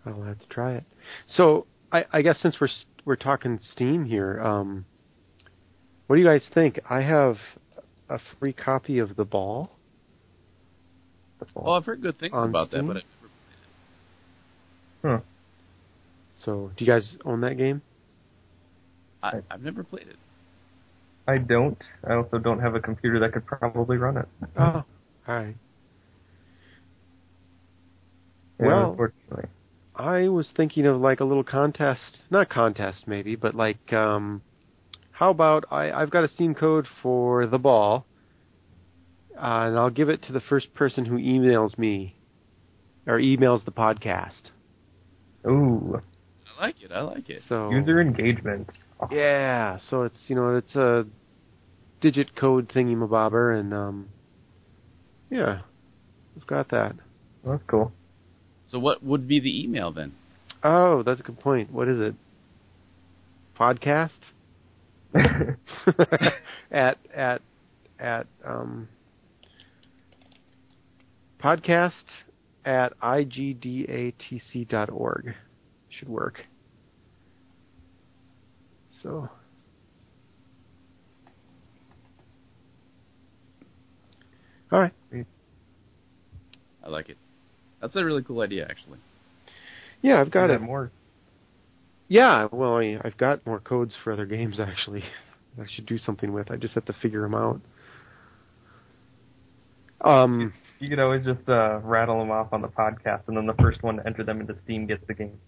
[0.08, 0.84] I'll have to try it.
[1.28, 2.70] So I, I guess since we're
[3.06, 4.86] we're talking Steam here, um,
[6.08, 6.80] what do you guys think?
[6.90, 7.38] I have
[8.10, 9.70] a free copy of The Ball.
[11.56, 13.04] oh, I've heard good things On about that, but I've
[15.04, 15.20] never, huh.
[16.44, 17.82] So do you guys own that game?
[19.24, 20.16] I, I've never played it.
[21.28, 21.82] I don't.
[22.08, 24.28] I also don't have a computer that could probably run it.
[24.58, 24.86] Oh, all
[25.28, 25.56] right.
[28.60, 29.50] Yeah, Well- unfortunately.
[29.98, 34.42] I was thinking of like a little contest, not contest maybe, but like um
[35.12, 38.06] how about I I've got a Steam code for the ball.
[39.36, 42.16] Uh, and I'll give it to the first person who emails me
[43.06, 44.50] or emails the podcast.
[45.48, 46.02] Ooh,
[46.58, 46.92] I like it.
[46.92, 47.42] I like it.
[47.50, 48.70] So user engagement.
[49.00, 51.06] Oh, Yeah, so it's you know, it's a
[52.02, 54.10] digit code thingy mabobber and um
[55.32, 55.62] yeah.
[56.36, 56.96] I've got that.
[57.44, 57.92] That's cool.
[58.70, 60.14] So what would be the email then?
[60.64, 61.72] Oh, that's a good point.
[61.72, 62.16] What is it?
[63.58, 64.20] Podcast?
[66.72, 67.42] at at
[68.00, 68.90] at um
[71.42, 72.04] podcast
[72.66, 75.34] at igdatc dot org
[75.90, 76.46] should work.
[79.02, 79.30] So
[84.72, 84.94] all right.
[86.84, 87.18] I like it.
[87.82, 89.00] That's a really cool idea, actually.
[90.02, 90.62] Yeah, I've got it.
[90.62, 90.92] more.
[92.08, 95.04] Yeah, well, I, I've got more codes for other games actually.
[95.60, 96.52] I should do something with.
[96.52, 97.60] I just have to figure them out.
[100.02, 103.56] Um, You could always just uh, rattle them off on the podcast, and then the
[103.56, 105.40] first one to enter them into Steam gets the game.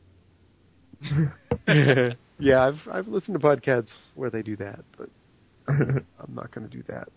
[2.40, 5.10] yeah, I've I've listened to podcasts where they do that, but
[5.68, 7.08] I'm not going to do that.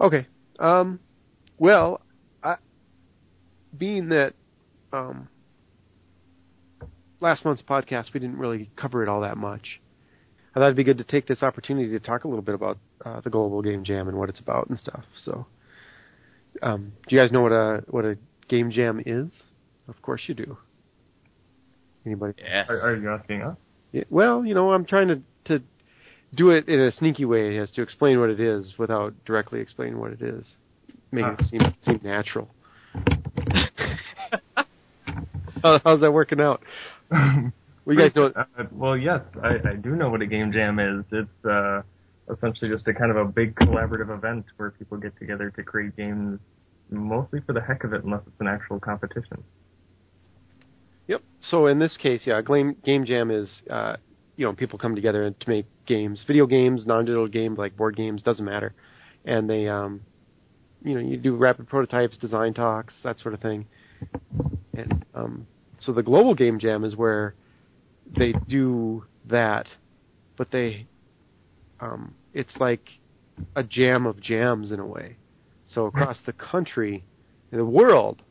[0.00, 0.26] Okay.
[0.58, 0.98] Um,
[1.58, 2.11] well, I,
[3.76, 4.34] being that
[4.92, 5.28] um,
[7.20, 9.80] last month's podcast we didn't really cover it all that much,
[10.54, 12.78] I thought it'd be good to take this opportunity to talk a little bit about
[13.04, 15.04] uh, the Global Game Jam and what it's about and stuff.
[15.24, 15.46] So,
[16.62, 18.16] um, do you guys know what a what a
[18.48, 19.32] game jam is?
[19.88, 20.56] Of course you do.
[22.04, 22.34] Anybody?
[22.38, 22.66] Yes.
[22.68, 23.56] are, are you asking us?
[23.92, 25.62] Yeah, well, you know, I'm trying to to
[26.34, 29.98] do it in a sneaky way as to explain what it is without directly explaining
[29.98, 30.46] what it is,
[31.10, 31.36] make Ah.
[31.38, 32.48] it seem seem natural.
[35.64, 36.62] How, how's that working out?
[37.84, 38.26] Well, you guys know.
[38.26, 41.04] Uh, well, yes, I, I do know what a game jam is.
[41.10, 41.82] It's uh,
[42.32, 45.96] essentially just a kind of a big collaborative event where people get together to create
[45.96, 46.38] games,
[46.90, 49.42] mostly for the heck of it, unless it's an actual competition.
[51.08, 51.22] Yep.
[51.40, 53.96] So in this case, yeah, game game jam is uh,
[54.36, 58.22] you know people come together to make games, video games, non-digital games like board games,
[58.22, 58.74] doesn't matter.
[59.24, 60.02] and they um,
[60.84, 63.66] you know, you do rapid prototypes, design talks, that sort of thing.
[64.82, 65.46] And um,
[65.78, 67.34] so the global game jam is where
[68.16, 69.66] they do that,
[70.36, 70.86] but they
[71.80, 72.88] um, it's like
[73.56, 75.16] a jam of jams in a way.
[75.72, 77.04] So across the country,
[77.50, 78.22] the world,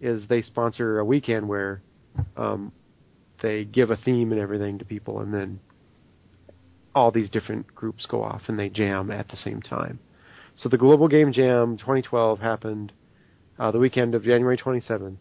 [0.00, 1.82] is they sponsor a weekend where
[2.36, 2.72] um,
[3.42, 5.60] they give a theme and everything to people, and then
[6.94, 9.98] all these different groups go off and they jam at the same time.
[10.56, 12.92] So the Global Game Jam 2012 happened
[13.58, 15.18] uh, the weekend of January 27th,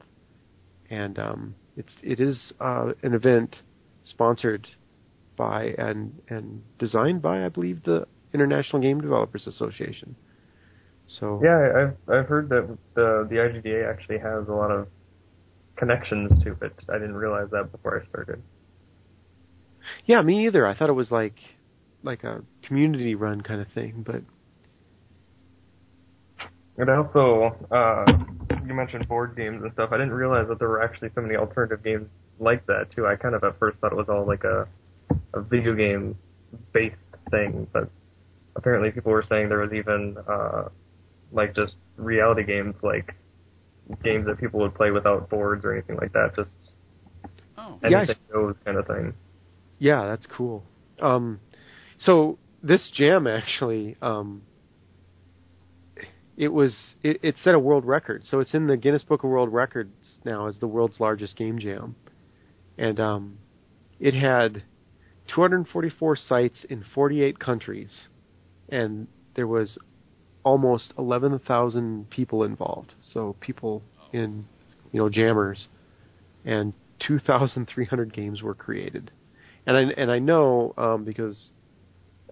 [0.89, 3.55] and um, it's it is uh, an event
[4.03, 4.67] sponsored
[5.37, 10.15] by and and designed by I believe the International Game Developers Association.
[11.19, 14.87] So yeah, I've I've heard that the the IGDA actually has a lot of
[15.75, 16.73] connections to it.
[16.89, 18.41] I didn't realize that before I started.
[20.05, 20.67] Yeah, me either.
[20.67, 21.35] I thought it was like
[22.03, 24.21] like a community run kind of thing, but
[26.77, 28.05] and also uh
[28.69, 29.89] you mentioned board games and stuff.
[29.91, 32.07] I didn't realize that there were actually so many alternative games
[32.39, 33.07] like that too.
[33.07, 34.67] I kind of at first thought it was all like a
[35.33, 36.15] a video game
[36.73, 36.95] based
[37.31, 37.89] thing, but
[38.55, 40.69] apparently people were saying there was even uh
[41.31, 43.15] like just reality games like
[44.03, 46.35] games that people would play without boards or anything like that.
[46.35, 46.49] Just
[47.57, 49.13] Oh, Yeah, I anything goes kind of thing.
[49.79, 50.63] yeah, that's cool.
[51.01, 51.39] Um,
[51.97, 54.43] so this jam actually, um,
[56.39, 56.73] it was
[57.03, 58.23] it, it set a world record.
[58.23, 59.91] So it's in the Guinness Book of World Records
[60.23, 61.97] now as the world's largest game jam,
[62.77, 63.37] and um,
[63.99, 64.63] it had
[65.35, 67.89] 244 sites in 48 countries,
[68.69, 69.77] and there was
[70.43, 72.93] almost 11,000 people involved.
[73.01, 74.45] So people in
[74.93, 75.67] you know jammers,
[76.45, 76.73] and
[77.05, 79.11] 2,300 games were created.
[79.67, 81.49] And I and I know um, because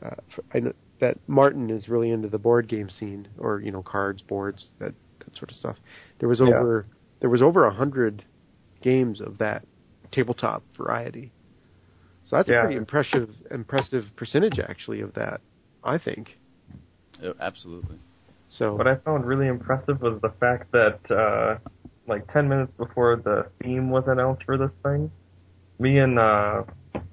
[0.01, 0.15] uh,
[0.53, 4.21] I know that Martin is really into the board game scene, or you know cards,
[4.21, 5.75] boards, that that sort of stuff.
[6.19, 6.47] There was Yeah.
[6.47, 6.85] over
[7.19, 8.23] there was over a hundred
[8.81, 9.65] games of that
[10.11, 11.31] tabletop variety.
[12.23, 12.59] So that's Yeah.
[12.59, 15.41] a pretty impressive impressive percentage actually of that,
[15.83, 16.37] I think.
[17.23, 17.97] uh, absolutely.
[18.49, 21.57] So What I found really impressive was the fact that uh
[22.07, 25.11] like 10 minutes before the theme was announced for this thing,
[25.79, 26.63] me and uh,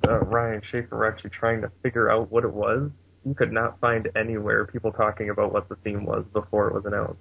[0.06, 2.90] uh Ryan Schaefer were actually trying to figure out what it was.
[3.24, 6.84] You could not find anywhere people talking about what the theme was before it was
[6.84, 7.18] announced.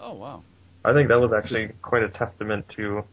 [0.00, 0.42] Oh wow.
[0.84, 3.04] I think that was actually quite a testament to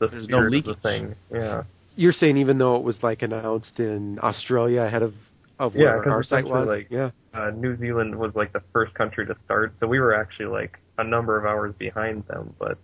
[0.00, 1.14] the There's no spirit of the thing.
[1.32, 1.62] Yeah.
[1.96, 5.14] you're saying even though it was like announced in Australia ahead of
[5.60, 7.10] of Yeah, where 'cause our site was, like- yeah.
[7.32, 10.80] uh, New Zealand was like the first country to start, so we were actually like
[10.98, 12.76] a number of hours behind them, but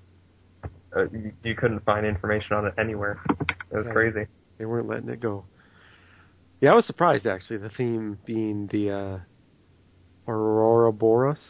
[0.96, 3.18] uh, you, you couldn't find information on it anywhere.
[3.72, 3.92] It was Yeah.
[3.92, 4.26] crazy.
[4.58, 5.44] They weren't letting it go.
[6.60, 7.58] Yeah, I was surprised actually.
[7.58, 9.18] The theme being the uh,
[10.30, 11.40] Aurora Boreas,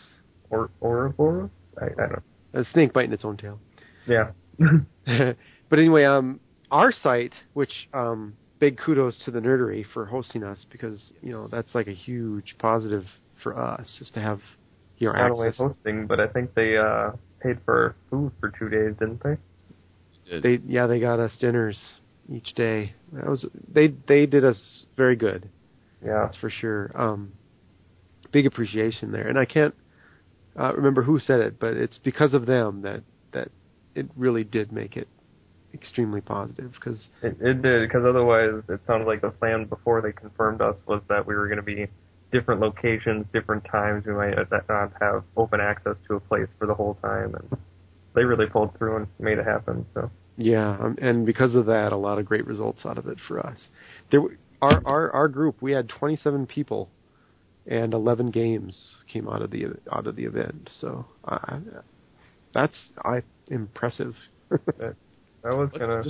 [0.50, 1.50] Or Ouroboros?
[1.80, 2.10] I, I don't.
[2.54, 2.60] Know.
[2.60, 3.60] A snake biting its own tail.
[4.06, 4.30] Yeah.
[5.68, 10.64] but anyway, um, our site, which um, big kudos to the Nerdery for hosting us
[10.70, 13.04] because you know that's like a huge positive
[13.42, 14.40] for us is to have
[14.98, 18.68] you know Not only hosting, but I think they uh paid for food for two
[18.68, 19.36] days, didn't they?
[20.28, 21.76] Did- They yeah they got us dinners
[22.30, 22.94] each day.
[23.12, 25.48] That was they they did us very good.
[26.04, 26.24] Yeah.
[26.26, 26.90] That's for sure.
[26.94, 27.32] Um,
[28.32, 29.74] big appreciation there, and I can't
[30.58, 33.48] uh, remember who said it, but it's because of them that that
[33.94, 35.08] it really did make it
[35.74, 36.72] extremely positive.
[36.72, 40.76] Because It, it did, because otherwise it sounded like the plan before they confirmed us
[40.86, 41.86] was that we were going to be
[42.32, 44.04] different locations, different times.
[44.06, 44.34] We might
[44.68, 47.58] not have open access to a place for the whole time, and
[48.14, 49.86] they really pulled through and made it happen.
[49.94, 53.18] So yeah, um, and because of that, a lot of great results out of it
[53.28, 53.68] for us.
[54.10, 54.20] There,
[54.62, 56.88] our our our group, we had 27 people,
[57.66, 60.70] and 11 games came out of the out of the event.
[60.80, 61.58] So uh,
[62.54, 64.14] that's I impressive.
[64.50, 64.96] that
[65.44, 66.06] was kind of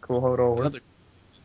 [0.00, 0.80] cool how it all worked.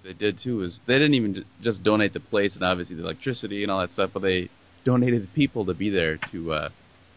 [0.04, 3.64] They did too is they didn't even just donate the place and obviously the electricity
[3.64, 4.50] and all that stuff, but they
[4.84, 6.70] donated the people to be there to uh,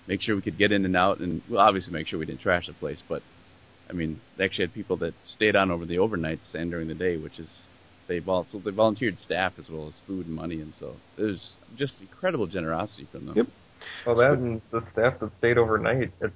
[0.06, 2.40] make sure we could get in and out, and well, obviously make sure we didn't
[2.40, 3.02] trash the place.
[3.08, 3.22] But
[3.88, 6.94] I mean, they actually had people that stayed on over the overnights and during the
[6.94, 7.48] day, which is
[8.08, 11.56] they vol- so they volunteered staff as well as food and money, and so there's
[11.76, 13.36] just incredible generosity from them.
[13.36, 13.46] Yep.
[14.06, 16.34] Well, that and the staff that stayed overnight, it's,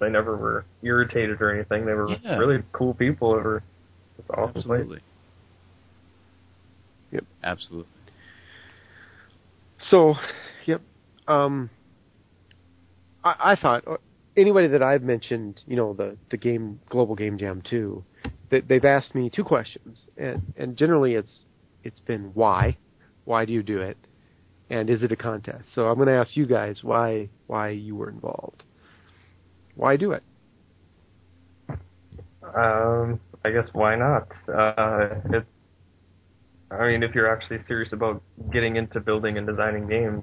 [0.00, 1.86] they never were irritated or anything.
[1.86, 2.38] They were Yeah.
[2.38, 3.36] really cool people.
[3.38, 3.62] It were
[4.16, 4.52] just awesome.
[4.52, 4.64] place.
[4.64, 5.00] Absolutely.
[7.12, 7.24] Yep.
[7.42, 7.92] Absolutely.
[9.90, 10.14] So,
[10.66, 10.82] yep.
[11.26, 11.70] Um,
[13.24, 13.84] I, I thought
[14.38, 18.04] anybody that I've mentioned, you know, the the game global game jam too,
[18.50, 21.40] that they've asked me two questions, and and generally it's
[21.84, 22.76] it's been why,
[23.24, 23.98] why do you do it,
[24.70, 25.64] and is it a contest?
[25.74, 28.62] So I'm going to ask you guys why why you were involved.
[29.74, 30.22] Why do it?
[32.54, 34.28] Um, I guess why not?
[34.48, 35.40] Uh.
[36.70, 38.22] I mean, if you're actually serious about
[38.52, 40.22] getting into building and designing games,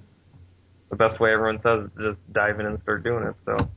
[0.91, 3.36] the best way everyone says is just dive in and start doing it.
[3.45, 3.67] So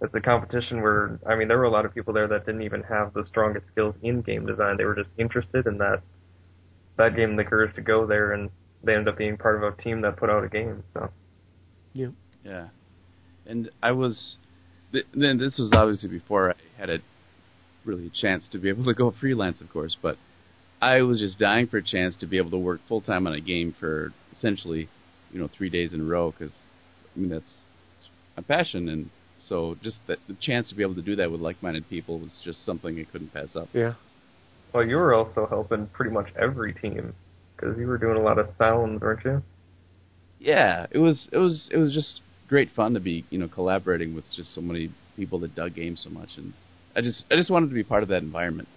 [0.00, 2.62] it's a competition where I mean, there were a lot of people there that didn't
[2.62, 4.76] even have the strongest skills in game design.
[4.76, 6.02] They were just interested in that
[6.96, 8.50] that gave them the courage to go there, and
[8.82, 10.82] they ended up being part of a team that put out a game.
[10.94, 11.10] So
[11.94, 12.08] Yeah.
[12.44, 12.68] Yeah,
[13.46, 14.36] and I was.
[14.92, 16.98] th- Then this was obviously before I had a
[17.84, 19.96] really a chance to be able to go freelance, of course.
[20.00, 20.16] But
[20.80, 23.34] I was just dying for a chance to be able to work full time on
[23.34, 24.88] a game for essentially,
[25.32, 26.30] you know, three days in a row.
[26.30, 26.54] Because
[27.14, 27.44] I mean that's,
[27.96, 29.10] that's my passion, and
[29.48, 32.30] so just that the chance to be able to do that with like-minded people was
[32.44, 33.68] just something I couldn't pass up.
[33.72, 33.94] Yeah.
[34.72, 37.14] Well, you were also helping pretty much every team
[37.56, 39.42] because you were doing a lot of sounds, weren't you?
[40.40, 44.14] yeah, it was it was it was just great fun to be you know collaborating
[44.14, 46.52] with just so many people that dug games so much, and
[46.94, 48.68] I just I just wanted to be part of that environment.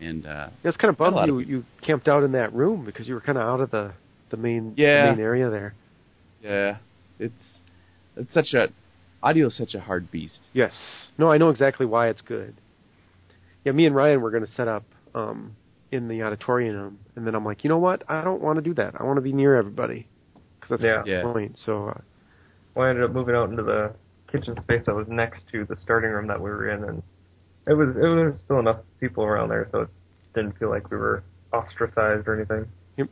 [0.00, 2.32] And uh, yeah, It's kind of A lot bummed of you you camped out in
[2.32, 3.92] that room because you were kind of out of the
[4.30, 5.06] the main Yeah.
[5.06, 5.74] the main area there.
[6.42, 6.76] yeah,
[7.18, 7.34] it's
[8.16, 8.68] it's such a
[9.22, 10.38] audio is such a hard beast.
[10.52, 10.72] Yes.
[11.18, 12.54] No, I know exactly why it's good.
[13.64, 15.56] Yeah, me and Ryan were going to set up um,
[15.90, 18.02] in the auditorium, and then I'm like, you know what?
[18.08, 18.94] I don't want to do that.
[18.98, 20.06] I want to be near everybody
[20.60, 21.02] because that's Yeah.
[21.02, 21.32] the Yeah.
[21.32, 21.58] point.
[21.64, 22.00] So uh,
[22.74, 23.92] Well, I ended up moving out into the
[24.30, 27.02] kitchen space that was next to the starting room that we were in, and
[27.66, 29.88] it was it was still enough people around there, so it
[30.34, 32.66] didn't feel like we were ostracized or anything.
[32.96, 33.08] Yep.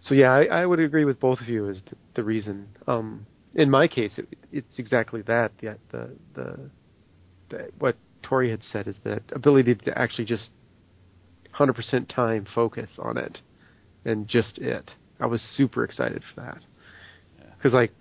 [0.00, 2.68] So yeah, I, I would agree with both of you as th- the reason.
[2.86, 5.52] Um, in my case, it, it's exactly that.
[5.60, 6.70] The, the the
[7.48, 10.50] the what Tori had said is that ability to actually just
[11.58, 13.38] 100% time focus on it
[14.04, 14.90] and just it.
[15.18, 16.58] I was super excited for that
[17.56, 17.94] because like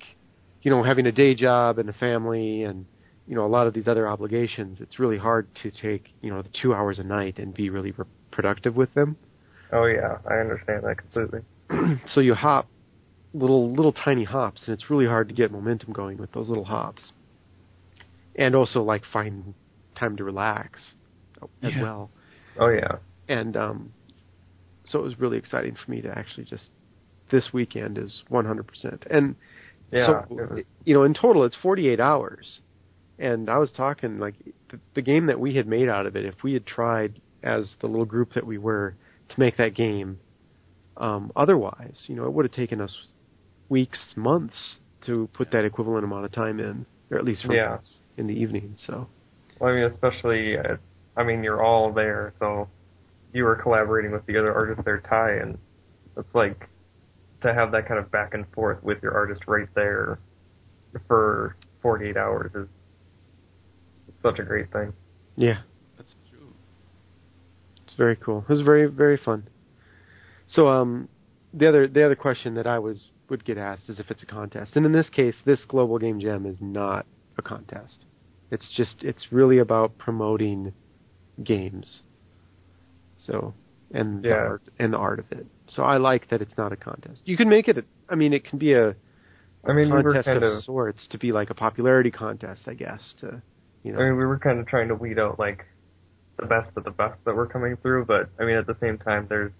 [0.61, 2.85] you know having a day job and a family and
[3.25, 6.41] you know a lot of these other obligations, it's really hard to take you know
[6.41, 9.15] the two hours a night and be really re- productive with them.
[9.71, 11.39] Oh yeah, I understand that completely.
[12.07, 12.67] so you hop
[13.37, 16.65] little little tiny hops and it's really hard to get momentum going with those little
[16.65, 17.11] hops.
[18.35, 19.53] And also like find
[19.99, 20.79] time to relax
[21.63, 21.81] as Yeah.
[21.81, 22.09] well.
[22.59, 23.93] Oh yeah, and um
[24.85, 26.69] so it was really exciting for me to actually just
[27.31, 28.65] this weekend is 100%
[29.09, 29.35] and
[29.91, 30.05] yeah.
[30.05, 32.61] so it was- you know in total it's 48 hours.
[33.17, 34.35] And i was talking like
[34.69, 37.75] the, the game that we had made out of it if we had tried as
[37.81, 38.95] the little group that we were
[39.29, 40.19] to make that game
[40.97, 42.93] um otherwise you know it would have taken us
[43.69, 47.78] weeks months to put that equivalent amount of time in or at least for Yeah.
[48.17, 49.08] in the evening so
[49.60, 50.75] Well, I mean, especially, uh,
[51.15, 52.67] I mean, you're all there, so
[53.34, 55.58] you were collaborating with the other artist there, Ty, and
[56.17, 56.67] it's like
[57.41, 60.19] to have that kind of back and forth with your artist right there
[61.08, 62.67] for 48 hours is
[64.23, 64.93] such a great thing.
[65.36, 65.60] yeah
[65.97, 66.54] That's true.
[67.86, 68.39] It's very cool.
[68.47, 69.47] It was very very fun.
[70.47, 71.08] So um,
[71.57, 74.27] the other the other question that I was would get asked is if it's a
[74.27, 77.05] contest, and in this case, this global game jam is not
[77.37, 78.05] a contest.
[78.51, 80.73] It's just it's really about promoting
[81.43, 82.01] games.
[83.17, 83.53] So
[83.93, 84.35] and the Yeah.
[84.35, 85.47] art and the art of it.
[85.69, 87.21] So I like that it's not a contest.
[87.25, 87.77] You can make it.
[87.77, 88.95] A, I mean, it can be a
[89.67, 92.61] I mean, we were contest kind of of, sorts to be like a popularity contest,
[92.67, 93.01] I guess.
[93.21, 93.41] To
[93.83, 95.65] you know, I mean, we were kind of trying to weed out like
[96.37, 98.97] the best of the best that were coming through, but I mean, at the same
[98.97, 99.53] time, there's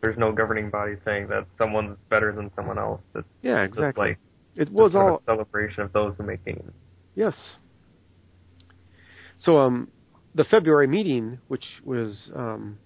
[0.00, 3.00] there's no governing body saying that someone's better than someone else.
[3.14, 4.08] It's yeah, exactly.
[4.10, 4.18] like
[4.54, 6.70] it was of all a celebration of those who make games.
[7.14, 7.34] Yes.
[9.38, 9.88] So um,
[10.34, 12.78] the February meeting, which was um,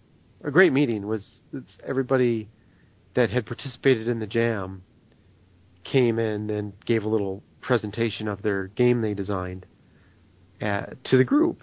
[0.44, 2.48] a great meeting, was it's everybody
[3.14, 4.82] that had participated in the jam
[5.84, 9.66] came in and gave a little presentation of their game they designed
[10.60, 11.60] at, to the group,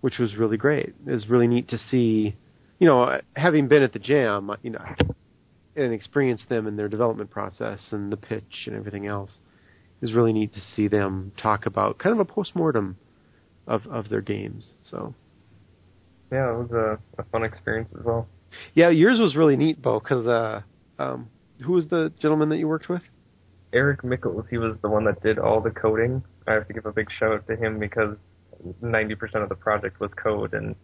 [0.00, 0.94] which was really great.
[1.06, 2.36] It was really neat to see,
[2.78, 4.84] you know, having been at the jam, you know,
[5.76, 9.38] and experienced them in their development process and the pitch and everything else
[10.00, 12.96] it was really neat to see them talk about kind of a postmortem
[13.66, 14.72] of of their games.
[14.80, 15.14] So
[16.30, 18.28] Yeah, it was a, a fun experience as well.
[18.74, 20.60] yeah, yours was really neat, Bo, because uh,
[20.98, 21.28] um,
[21.64, 23.02] who was the gentleman that you worked with?
[23.72, 26.22] Eric Mickles, he was the one that did all the coding.
[26.46, 28.16] I have to give a big shout out to him because
[28.82, 30.74] 90% of the project was code, and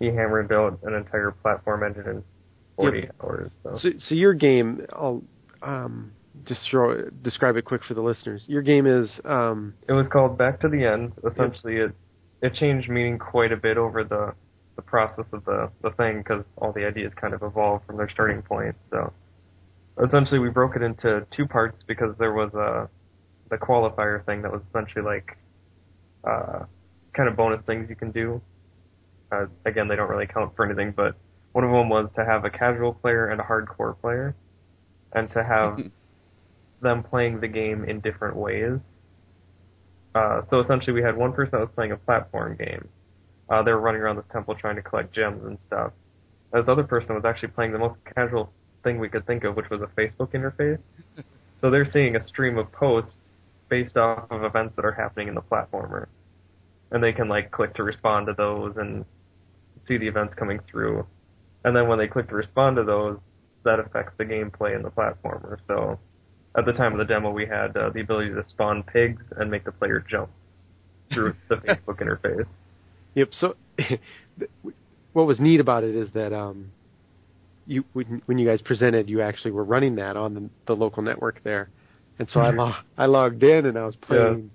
[0.00, 2.24] he hammered out an entire platform engine in
[2.74, 3.52] 40 hours.
[3.62, 3.78] So.
[3.80, 5.22] So, so your game, I'll
[5.62, 6.10] um,
[6.44, 8.42] just throw, describe it quick for the listeners.
[8.48, 11.12] Your game is um, It was called Back to the End.
[11.30, 11.92] Essentially, it
[12.42, 14.32] it changed meaning quite a bit over the
[14.76, 18.08] the process of the the thing because all the ideas kind of evolved from their
[18.10, 18.74] starting point.
[18.90, 19.12] So
[20.02, 22.88] essentially we broke it into two parts because there was a
[23.50, 25.36] the qualifier thing that was essentially like
[26.24, 26.64] uh,
[27.14, 28.40] kind of bonus things you can do.
[29.32, 31.14] Uh, again, they don't really count for anything, but
[31.52, 34.34] one of them was to have a casual player and a hardcore player,
[35.12, 35.78] and to have
[36.80, 38.78] them playing the game in different ways.
[40.14, 42.88] Uh, so essentially, we had one person that was playing a platform game.
[43.48, 45.92] Uh, they were running around this temple trying to collect gems and stuff.
[46.52, 48.52] This other person was actually playing the most casual
[48.82, 50.80] thing we could think of, which was a Facebook interface.
[51.60, 53.12] so they're seeing a stream of posts
[53.68, 56.06] based off of events that are happening in the platformer,
[56.90, 59.04] and they can like click to respond to those and
[59.86, 61.06] see the events coming through.
[61.64, 63.18] And then when they click to respond to those,
[63.64, 65.58] that affects the gameplay in the platformer.
[65.68, 65.98] So
[66.56, 69.50] at the time of the demo, we had uh, the ability to spawn pigs and
[69.50, 70.30] make the player jump
[71.12, 72.46] through the Facebook interface.
[73.14, 73.28] Yep.
[73.32, 73.56] So,
[75.12, 76.70] what was neat about it is that um,
[77.66, 81.02] you when, when you guys presented, you actually were running that on the, the local
[81.02, 81.70] network there,
[82.18, 84.50] and so I lo- I logged in and I was playing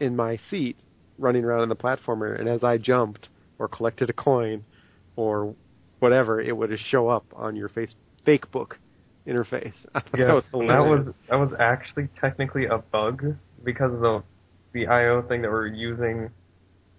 [0.00, 0.06] yeah.
[0.06, 0.76] in my seat,
[1.18, 3.28] running around in the platformer, and as I jumped
[3.60, 4.64] or collected a coin
[5.14, 5.54] or
[6.00, 7.94] whatever, it would show up on your face
[8.26, 8.72] Facebook
[9.26, 9.74] interface.
[10.16, 14.22] yeah, that was, that was that was actually technically a bug because of the
[14.72, 16.30] the I/O thing that we're using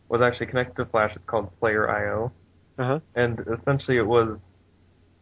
[0.07, 1.11] was actually connected to Flash.
[1.15, 2.31] It's called Player I/O,
[2.77, 2.99] uh-huh.
[3.15, 4.37] and essentially it was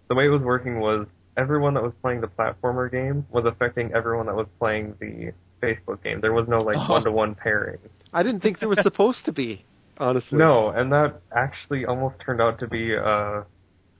[0.10, 3.94] the way it was working was everyone that was playing the platformer game was affecting
[3.96, 5.32] everyone that was playing the
[5.64, 6.20] Facebook game.
[6.20, 7.80] There was no like one to one pairing.
[8.12, 9.64] I didn't think there was supposed to be,
[10.00, 10.38] honestly.
[10.38, 13.44] No, and that actually almost turned out to be uh,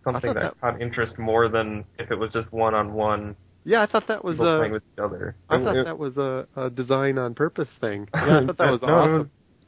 [0.04, 3.36] something that, that caught interest more than if it was just one on one.
[3.66, 5.36] Yeah, I thought that was uh, playing with each other.
[5.50, 8.08] I it, thought it, that was a, a design on purpose thing.
[8.16, 9.14] Yeah, I thought that was no, awesome.
[9.14, 9.28] It was,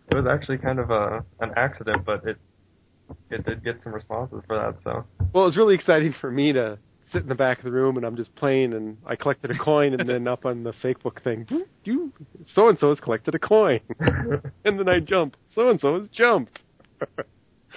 [0.09, 2.37] it was actually kind of a an accident, but it
[3.29, 4.75] it did get some responses for that.
[4.83, 6.79] So well, it was really exciting for me to
[7.11, 9.57] sit in the back of the room and I'm just playing and I collected a
[9.57, 11.45] coin and then up on the Facebook thing,
[11.83, 12.13] you
[12.53, 13.81] so and so has collected a coin,
[14.65, 16.61] and then I jump, so and so has jumped.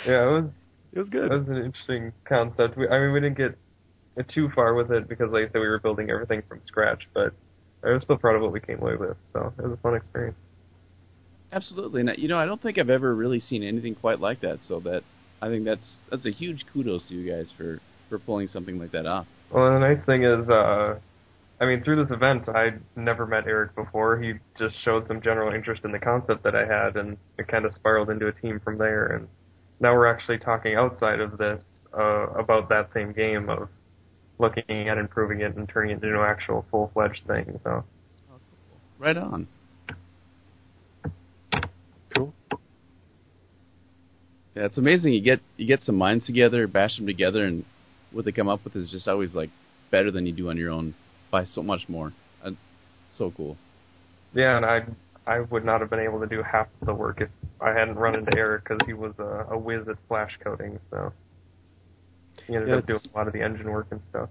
[0.06, 0.44] yeah, it was
[0.92, 1.32] it was good.
[1.32, 2.76] It was an interesting concept.
[2.76, 3.56] We, I mean, we didn't get
[4.28, 7.32] too far with it because, like I said, we were building everything from scratch, but
[7.82, 9.16] I was still proud of what we came away with.
[9.32, 10.36] So it was a fun experience.
[11.52, 14.58] Absolutely, and you know, I don't think I've ever really seen anything quite like that.
[14.66, 15.02] So that
[15.40, 18.92] I think that's that's a huge kudos to you guys for for pulling something like
[18.92, 19.26] that off.
[19.50, 20.96] Well, the nice thing is, uh,
[21.60, 24.18] I mean, through this event, I'd never met Eric before.
[24.20, 27.64] He just showed some general interest in the concept that I had, and it kind
[27.64, 29.06] of spiraled into a team from there.
[29.06, 29.28] And
[29.78, 31.60] now we're actually talking outside of this
[31.96, 33.68] uh, about that same game of
[34.38, 37.60] looking at improving it and turning it into an actual full fledged thing.
[37.62, 37.84] So,
[38.98, 39.46] right on.
[42.16, 42.34] Cool.
[44.56, 45.12] Yeah, it's amazing.
[45.12, 47.64] You get you get some minds together, bash them together, and
[48.10, 49.50] what they come up with is just always like
[49.92, 50.94] better than you do on your own
[51.34, 52.12] by so much more.
[52.44, 52.52] Uh,
[53.10, 53.56] so cool.
[54.34, 54.84] Yeah, and I
[55.26, 57.28] I would not have been able to do half of the work if
[57.60, 60.78] I hadn't run into Eric because he was a, a whiz at flash coding.
[60.92, 61.12] So
[62.46, 64.28] he ended yeah, up doing a lot of the engine work and stuff.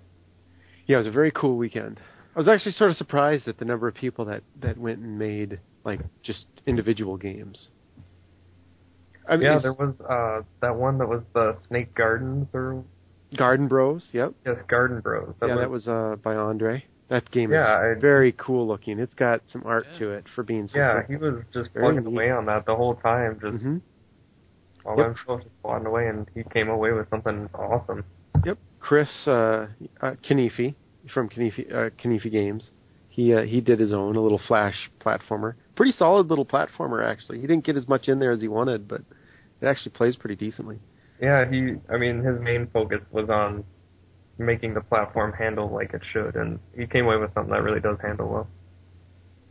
[0.88, 2.00] Yeah, it was a very cool weekend.
[2.36, 5.20] I was actually sort of surprised at the number of people that that went and
[5.20, 7.70] made like just individual games.
[9.28, 12.82] I mean, yeah, there was uh that one that was the Snake Gardens or
[13.36, 14.08] Garden Bros.
[14.14, 14.34] Yep.
[14.46, 15.34] Yes, Garden Bros.
[15.42, 16.86] That yeah, was, that was uh by Andre.
[17.10, 18.98] That game yeah, is I, very cool looking.
[18.98, 20.00] It's got some art yeah.
[20.00, 22.08] to it for being so Yeah, he was just very plugging neat.
[22.08, 23.78] away on that the whole time, just mm-hmm.
[24.84, 25.06] while yep.
[25.06, 28.06] I was just plodding away, and he came away with something awesome.
[28.46, 29.68] Yep, Chris uh,
[30.02, 30.76] uh, Kanifi
[31.14, 32.70] from Kanifi, uh, Kanifi Games.
[33.10, 35.54] He uh, he did his own a little flash platformer.
[35.76, 37.42] Pretty solid little platformer actually.
[37.42, 39.02] He didn't get as much in there as he wanted, but
[39.62, 40.80] it actually plays pretty decently.
[41.22, 41.76] Yeah, he.
[41.94, 43.66] I mean, his main focus was on
[44.38, 47.80] making the platform handle like it should, and he came away with something that really
[47.80, 48.48] does handle well.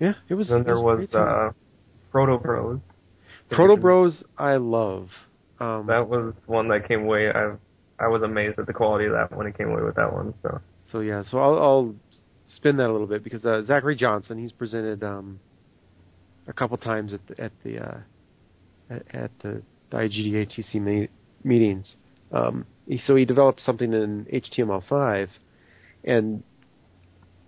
[0.01, 0.49] Yeah, it was.
[0.49, 1.53] Then there was, was uh,
[2.11, 2.80] Proto Bros.
[3.51, 5.09] Proto Bros, I love.
[5.61, 7.30] Um, that was one that came away.
[7.30, 7.53] I
[7.99, 10.35] I was amazed at the quality of that when it came away with that one.
[10.43, 10.61] So.
[10.91, 11.95] So yeah, so I'll, I'll
[12.57, 15.41] spin that a little bit because uh, Zachary Johnson, he's presented um,
[16.47, 17.99] a couple times at the at the uh,
[18.91, 21.09] at, at the, the IGDA me-
[21.45, 21.95] meetings.
[22.30, 22.72] Um, he,
[23.05, 25.28] so he developed something in HTML5,
[26.05, 26.43] and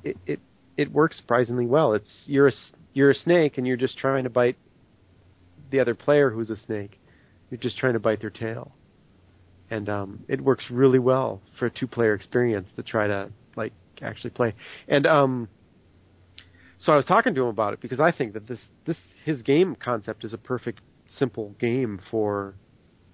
[0.03, 0.41] it, it
[0.77, 1.93] it works surprisingly well.
[1.93, 2.53] It's you're a
[2.93, 4.57] you're a snake and you're just trying to bite
[5.71, 7.01] the other player who's a snake.
[7.51, 8.73] You're just trying to bite their tail,
[9.71, 13.73] and um, it works really well for a two-player experience to try to like
[14.03, 14.55] actually play.
[14.89, 15.49] And um,
[16.79, 19.43] so I was talking to him about it because I think that this this his
[19.43, 20.81] game concept is a perfect
[21.19, 22.55] simple game for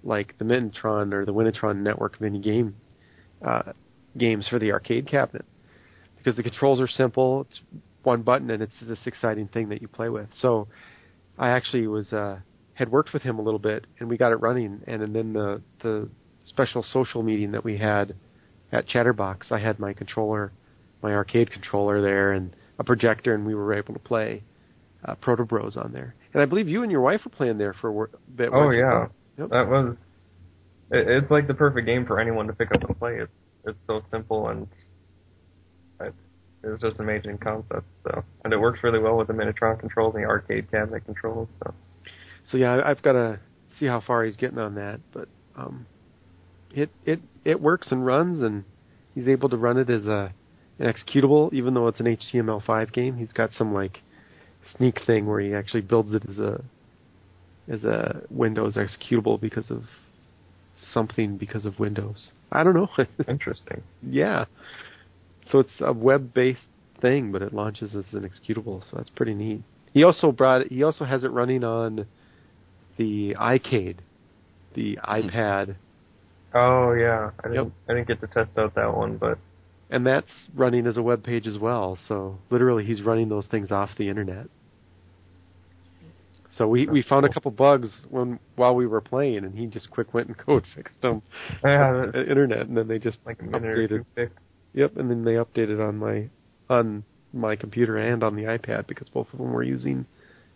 [0.03, 2.75] like the Minitron or the Winnitron network mini game
[3.45, 3.73] uh,
[4.17, 5.45] games for the arcade cabinet.
[6.17, 7.41] because the controls are simple.
[7.49, 7.59] It's
[8.03, 10.27] one button, and it's this exciting thing that you play with.
[10.35, 10.67] So
[11.37, 12.39] I actually was uh,
[12.73, 14.81] had worked with him a little bit, and we got it running.
[14.87, 16.09] And, and then the the
[16.45, 18.15] special social meeting that we had
[18.71, 20.51] at Chatterbox, I had my controller,
[21.03, 24.43] my arcade controller there, and a projector, and we were able to play
[25.05, 26.15] uh, Proto Bros on there.
[26.33, 28.49] And I believe you and your wife were playing there for a bit.
[28.51, 29.11] Oh weren't you?
[29.41, 29.49] Yep.
[29.49, 29.95] that was.
[30.91, 33.17] It, it's like the perfect game for anyone to pick up and play.
[33.17, 33.31] It's
[33.65, 34.67] it's so simple and
[35.99, 36.13] it,
[36.63, 37.85] it was just an amazing concept.
[38.03, 41.47] So and it works really well with the Minitron controls and the arcade cabinet controls.
[41.63, 41.73] So
[42.51, 43.39] So yeah, I've got to
[43.79, 45.27] see how far he's getting on that, but
[45.57, 45.87] um,
[46.71, 48.63] it it it works and runs, and
[49.15, 50.33] he's able to run it as a
[50.79, 53.17] an executable, even though it's an HTML5 game.
[53.17, 54.01] He's got some like
[54.77, 56.63] sneak thing where he actually builds it as a
[57.71, 59.83] as a Windows executable because of
[60.93, 62.31] something because of Windows.
[62.51, 62.89] I don't know.
[63.27, 63.83] interesting.
[64.01, 64.45] yeah.
[65.51, 66.59] So it's a web-based
[67.01, 69.63] thing, but it launches as an executable, so that's pretty neat.
[69.93, 72.05] He also brought he also has it running on
[72.97, 73.97] the iCade,
[74.73, 75.11] the hmm.
[75.11, 75.75] iPad,
[76.53, 77.73] Oh yeah, I didn't Yep.
[77.89, 79.37] I didn't get to test out that one, but
[79.89, 81.97] and that's running as a web page as well.
[82.07, 84.47] So literally, he's running those things off the internet.
[86.57, 87.33] So we we That's found a cool.
[87.33, 91.01] couple bugs when while we were playing, and he just quick went and code fixed
[91.01, 91.21] them
[91.63, 94.05] yeah, on the internet, and then they just like a minute updated.
[94.73, 96.29] Yep, and then they updated on my
[96.69, 100.05] on my computer and on the iPad because both of them were using,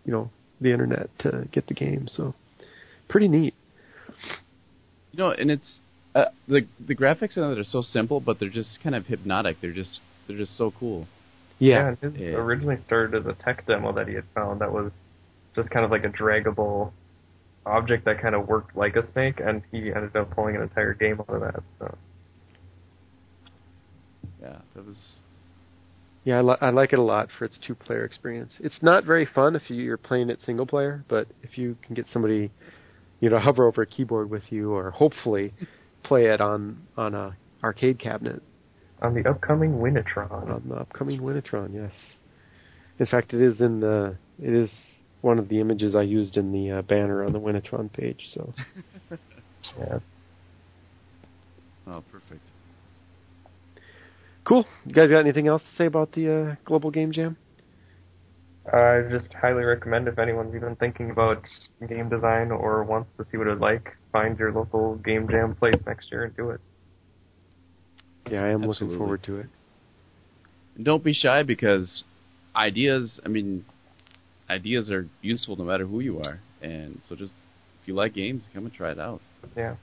[0.05, 0.29] you know,
[0.59, 2.07] the internet to get the game.
[2.09, 2.33] So
[3.07, 3.53] pretty neat.
[5.11, 5.79] You know, and it's
[6.13, 9.57] uh, the the graphics on it are so simple, but they're just kind of hypnotic.
[9.61, 11.07] They're just they're just so cool.
[11.59, 12.37] Yeah, and his Yeah.
[12.37, 14.91] originally started as a tech demo that he had found that was
[15.55, 16.91] just kind of like a draggable
[17.65, 20.93] object that kind of worked like a snake, and he ended up pulling an entire
[20.93, 21.63] game out of that.
[21.79, 21.97] So
[24.41, 25.21] Yeah, that was
[26.25, 28.53] yeah, I, li- I like it a lot for its two-player experience.
[28.59, 32.07] It's not very fun if you're playing it single player, but if you can get
[32.11, 32.51] somebody,
[33.19, 35.53] you know, hover over a keyboard with you, or hopefully
[36.03, 38.41] play it on on a arcade cabinet
[39.01, 41.73] on the upcoming Winnitron, on the upcoming Winnitron.
[41.73, 41.91] Yes,
[42.99, 44.69] in fact, it is in the it is
[45.25, 48.21] one of the images I used in the uh, banner on the Winnitron page.
[48.33, 48.53] So
[49.79, 49.99] yeah,
[51.87, 52.41] oh perfect.
[54.45, 54.65] cool.
[54.85, 57.37] You guys got anything else to say about the uh, Global Game Jam?
[58.71, 61.43] I just highly recommend if anyone's even thinking about
[61.87, 65.79] game design or wants to see what it's like, find your local game jam place
[65.85, 66.59] next year and do it.
[68.31, 69.45] Yeah, I am looking forward to it.
[70.75, 72.03] And don't be shy because
[72.55, 73.19] ideas.
[73.23, 73.65] I mean,
[74.49, 76.39] ideas are useful no matter who you are.
[76.61, 77.33] And so just
[77.81, 79.21] if you like games, come and try it out.
[79.55, 79.75] Yeah.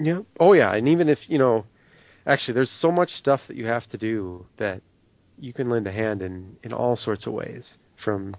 [0.00, 0.20] Yeah.
[0.38, 1.64] Oh yeah, and even if you know,
[2.26, 4.80] actually, there's so much stuff that you have to do that
[5.40, 7.74] you can lend a hand in in all sorts of ways.
[8.04, 8.36] From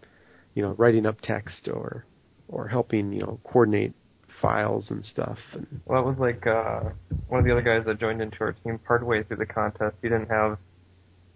[0.56, 2.06] you know writing up text or
[2.48, 3.94] or helping you know coordinate
[4.42, 5.38] files and stuff.
[5.54, 6.92] And Well, it was like uh,
[7.28, 9.98] one of the other guys that joined into our team partway through the contest.
[10.02, 10.58] He didn't have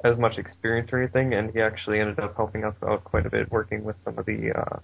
[0.04, 3.30] as much experience or anything, and he actually ended up helping us out quite a
[3.30, 4.52] bit, working with some of the.
[4.56, 4.80] Uh,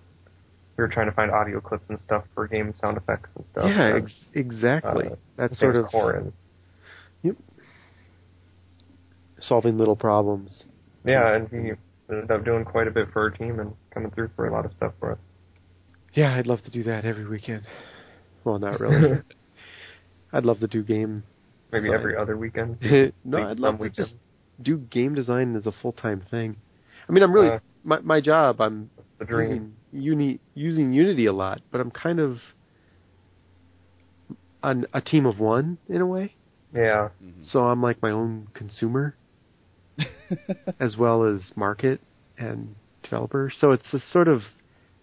[0.77, 3.65] we were trying to find audio clips and stuff for game sound effects and stuff.
[3.67, 5.07] yeah, and ex- exactly.
[5.07, 6.31] uh, That's sort of Corin.
[9.39, 10.63] solving little problems.
[11.05, 11.71] Yeah, and he
[12.09, 14.65] ended up doing quite a bit for our team and coming through for a lot
[14.65, 15.17] of stuff for us.
[16.13, 17.63] Yeah, I'd love to do that every weekend.
[18.43, 19.19] Well, not really.
[20.33, 21.23] I'd love to do game.
[21.71, 22.77] Maybe every other weekend.
[23.23, 23.95] no, I'd love to weekend.
[24.07, 24.13] just
[24.61, 26.55] do game design as a full time thing.
[27.07, 28.59] I mean, I'm really Uh, my my job.
[28.61, 28.89] I'm
[29.27, 32.37] using Uni using Unity a lot, but I'm kind of
[34.61, 36.35] on a team of one in a way.
[36.73, 37.09] Yeah.
[37.23, 37.43] Mm-hmm.
[37.51, 39.15] So I'm like my own consumer
[40.79, 42.01] as well as market
[42.37, 43.51] and developer.
[43.59, 44.41] So it's a sort of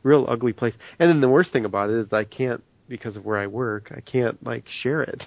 [0.02, 0.74] real ugly place.
[0.98, 3.92] And then the worst thing about it is I can't because of where I work.
[3.96, 5.22] I can't like share it.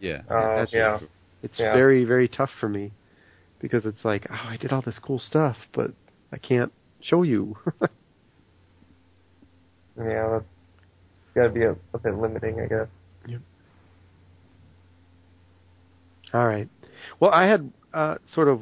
[0.00, 0.20] yeah.
[0.30, 0.34] Uh,
[0.64, 0.98] That's- yeah.
[1.42, 1.72] It's Yeah.
[1.72, 2.92] very very tough for me
[3.60, 5.92] because it's like oh I did all this cool stuff, but
[6.32, 7.56] I can't show you.
[9.98, 10.44] Yeah, that's
[11.34, 12.86] got to be a, a bit limiting, I guess.
[13.26, 13.40] Yep.
[16.34, 16.68] All right.
[17.18, 18.60] Well, I had uh, sort of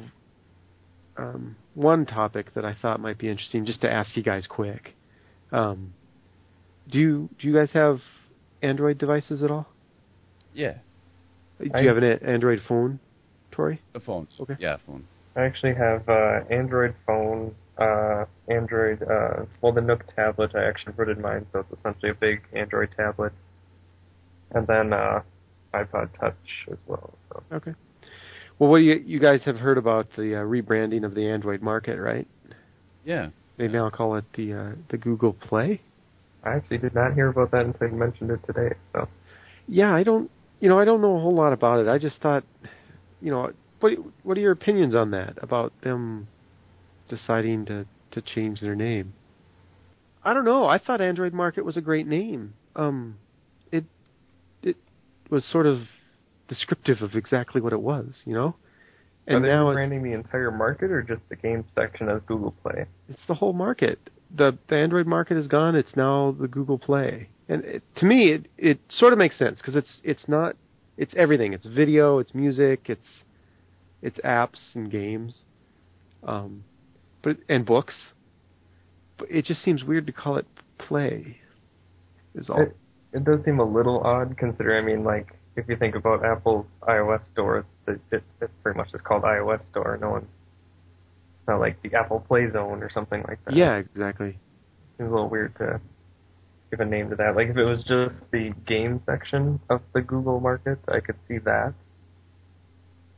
[1.17, 4.95] um, one topic that I thought might be interesting, just to ask you guys quick.
[5.51, 5.93] Um,
[6.89, 7.99] do you do you guys have
[8.61, 9.67] Android devices at all?
[10.53, 10.75] Yeah.
[11.61, 12.99] Do I- you have an Android phone,
[13.57, 13.81] Tori?
[13.95, 14.27] A phone.
[14.39, 14.55] Okay.
[14.59, 15.03] Yeah, a phone.
[15.35, 20.51] I actually have uh, Android phone, uh, Android, uh, well, the Nook tablet.
[20.55, 23.33] I actually rooted mine, so it's essentially a big Android tablet.
[24.51, 25.21] And then uh,
[25.73, 26.35] iPod Touch
[26.71, 27.13] as well.
[27.29, 27.43] So.
[27.51, 27.73] Okay.
[28.59, 31.61] Well, what do you you guys have heard about the uh, rebranding of the Android
[31.61, 32.27] market, right?
[33.03, 33.29] Yeah.
[33.57, 35.81] They now call it the uh, the Google Play.
[36.43, 38.75] I actually did not hear about that until you mentioned it today.
[38.93, 39.07] So
[39.67, 40.29] Yeah, I don't.
[40.59, 41.87] You know, I don't know a whole lot about it.
[41.87, 42.43] I just thought,
[43.21, 43.93] you know, what
[44.23, 46.27] what are your opinions on that about them
[47.09, 49.13] deciding to to change their name?
[50.23, 50.65] I don't know.
[50.65, 52.53] I thought Android Market was a great name.
[52.75, 53.17] Um,
[53.71, 53.85] it
[54.63, 54.77] it
[55.29, 55.81] was sort of
[56.47, 58.55] descriptive of exactly what it was, you know.
[59.27, 62.55] And Are they now branding the entire market or just the game section as Google
[62.63, 62.85] Play?
[63.09, 63.99] it's the whole market.
[64.35, 65.75] The the Android market is gone.
[65.75, 67.29] It's now the Google Play.
[67.49, 70.55] And it, to me, it it sort of makes sense because it's it's not
[70.97, 71.53] it's everything.
[71.53, 73.23] It's video, it's music, it's
[74.01, 75.39] it's apps and games,
[76.23, 76.63] um,
[77.23, 77.95] but and books.
[79.17, 80.45] But it just seems weird to call it
[80.77, 81.37] Play.
[82.35, 82.61] Is all.
[82.61, 82.77] It,
[83.13, 86.67] it does seem a little odd considering, I mean, like, if you think about Apple's
[86.87, 89.97] iOS store, it, it, it's pretty much just called iOS store.
[89.99, 93.55] No one, it's not like the Apple Play Zone or something like that.
[93.55, 94.37] yeah, exactly.
[94.97, 95.81] Seems a little weird to
[96.69, 97.35] give a name to that.
[97.35, 101.37] Like, if it was just the game section of the Google market, I could see
[101.39, 101.73] that.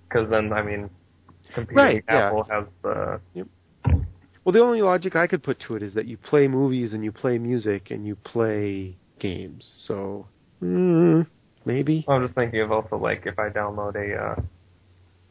[0.08, 0.90] Because then, I mean,
[1.54, 2.28] competing Right, yeah.
[2.28, 3.20] Apple has the
[4.44, 7.04] Well, the only logic I could put to it is that you play movies and
[7.04, 9.70] you play music and you play games.
[9.86, 10.28] So,
[10.62, 11.28] mm,
[11.66, 12.06] maybe.
[12.08, 14.42] I'm just thinking of also like if I download a uh,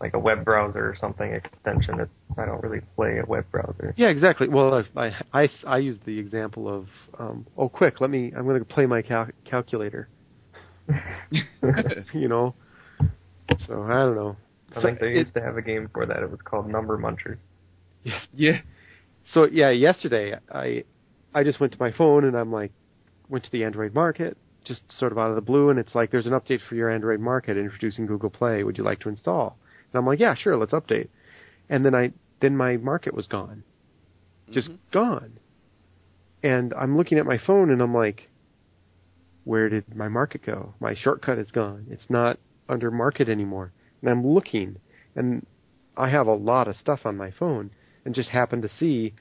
[0.01, 3.95] like a web browser or something extension, it, I don't really play a web browser.
[3.97, 4.49] Yeah, exactly.
[4.49, 6.87] Well, I I I used the example of
[7.19, 8.33] um, oh, quick, let me.
[8.37, 10.09] I'm going to play my cal- calculator.
[12.13, 12.55] you know.
[13.67, 14.37] So I don't know.
[14.73, 16.23] I So think they it- used to have a game for that.
[16.23, 17.39] It was called Number Munchers.
[18.35, 18.61] Yeah.
[19.35, 20.85] So yeah, yesterday I
[21.35, 22.73] I just went to my phone and I'm like
[23.29, 26.11] went to the Android market just sort of out of the blue and it's like
[26.11, 28.63] there's an update for your Android market introducing Google Play.
[28.65, 29.59] Would you like to install?
[29.93, 31.09] And I'm like, yeah, sure, let's update.
[31.69, 33.65] And then I then my market was gone.
[34.53, 34.79] Just Mhm.
[34.93, 35.39] gone.
[36.43, 38.29] And I'm looking at my phone and I'm like
[39.45, 40.75] where did my market go?
[40.79, 41.87] My shortcut is gone.
[41.91, 43.73] It's not under market anymore.
[44.03, 44.77] And I'm looking
[45.17, 45.47] and
[45.97, 47.71] I have a lot of stuff on my phone
[48.05, 49.15] and just happened to see,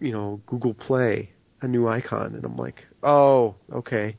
[0.00, 1.30] you know, Google Play,
[1.60, 4.16] a new icon, and I'm like, oh, okay,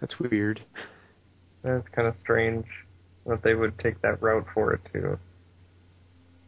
[0.00, 0.64] that's weird.
[1.62, 2.64] That's kind of strange
[3.26, 5.18] that they would take that route for it too.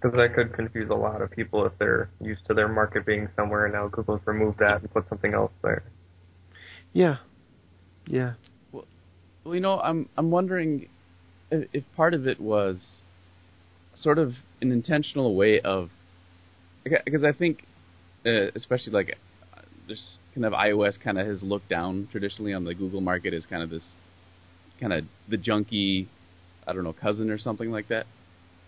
[0.01, 3.29] Because that could confuse a lot of people if they're used to their market being
[3.37, 5.85] somewhere and now Google's removed that and put something else there.
[6.93, 7.17] Yeah,
[8.07, 8.35] yeah,
[8.73, 8.85] Well,
[9.47, 10.89] you know, I'm I'm wondering
[11.51, 13.01] if, if part of it was
[13.95, 15.91] sort of an intentional way of
[16.85, 17.65] because I think,
[18.27, 19.17] uh, especially like
[19.57, 23.35] uh, this kind of iOS kind of has looked down traditionally on the Google market
[23.35, 23.85] as kind of this
[24.81, 26.09] kind of the junky,
[26.67, 28.07] I don't know, cousin or something like that.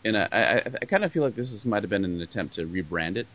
[0.05, 2.55] And I I, I kind of feel like this is, might have been an attempt
[2.57, 3.27] to rebrand it.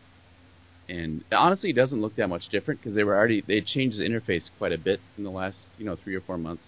[0.87, 4.03] And honestly, it doesn't look that much different because they were already they changed the
[4.03, 6.63] interface quite a bit in the last you know three or four months.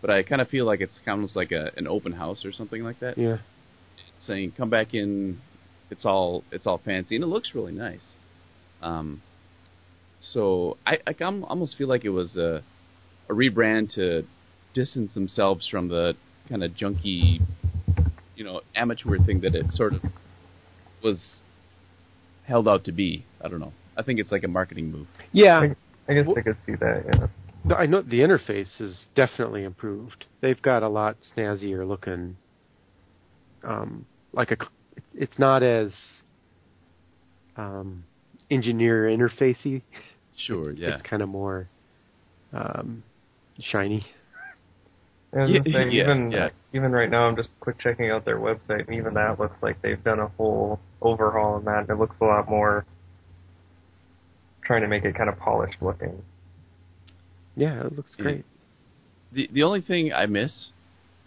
[0.00, 2.52] But I kind of feel like it's kind of like a, an open house or
[2.52, 3.38] something like that yeah.
[4.24, 5.40] saying come back in
[5.90, 8.14] it's all it's all fancy and it looks really nice
[8.82, 9.22] um
[10.20, 12.62] so i i almost feel like it was a
[13.28, 14.24] a rebrand to
[14.74, 16.14] distance themselves from the
[16.48, 17.40] kind of junky
[18.36, 20.02] you know amateur thing that it sort of
[21.02, 21.42] was
[22.44, 25.60] held out to be i don't know i think it's like a marketing move Yeah,
[26.08, 27.26] I guess Well- I could see that, yeah.
[27.64, 30.24] No, I know the interface is definitely improved.
[30.40, 32.36] They've got a lot snazzier looking.
[33.62, 34.56] Um, like a,
[35.12, 35.90] it's not as
[37.56, 38.04] um,
[38.50, 39.82] engineer interfacey.
[40.36, 41.68] sure yeah It's kind of more
[42.54, 43.02] um,
[43.60, 44.06] shiny.
[45.34, 46.50] I was Yeah, gonna say, yeah, even yeah.
[46.74, 49.80] even right now, I'm just quick checking out their website, and even that looks like
[49.82, 51.80] they've done a whole overhaul on that.
[51.80, 52.84] And it looks a lot more
[54.64, 56.22] trying to make it kind of polished looking.
[57.56, 58.34] Yeah, it looks Yeah.
[58.34, 58.44] great.
[59.32, 60.70] the the only thing I miss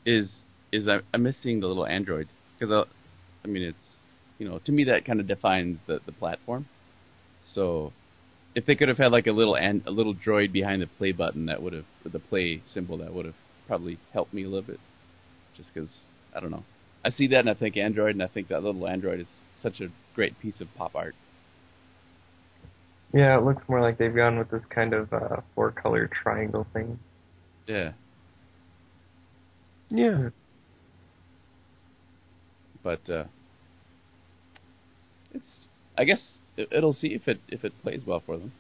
[0.06, 2.28] is is I, I miss seeing the little Android
[2.60, 2.86] because I, uh,
[3.46, 4.02] I mean it's
[4.40, 6.68] you know to me that kind of defines the the platform.
[7.56, 7.94] So
[8.56, 11.12] if they could have had like a little and a little droid behind the play
[11.12, 13.36] button that would have the play symbol that would have
[13.68, 14.80] probably helped me a little bit.
[15.56, 15.90] Just because
[16.36, 16.66] I don't know,
[17.06, 19.82] I see that and I think Android and I think that little Android is such
[19.82, 21.16] a great piece of pop art.
[23.14, 26.66] Yeah, it looks more like they've gone with this kind of uh, four color triangle
[26.74, 27.00] thing.
[27.68, 27.94] Yeah,
[29.92, 30.32] Yeah.
[32.84, 33.26] but uh,
[35.34, 38.54] it's I guess it, it'll see if it if it plays well for them.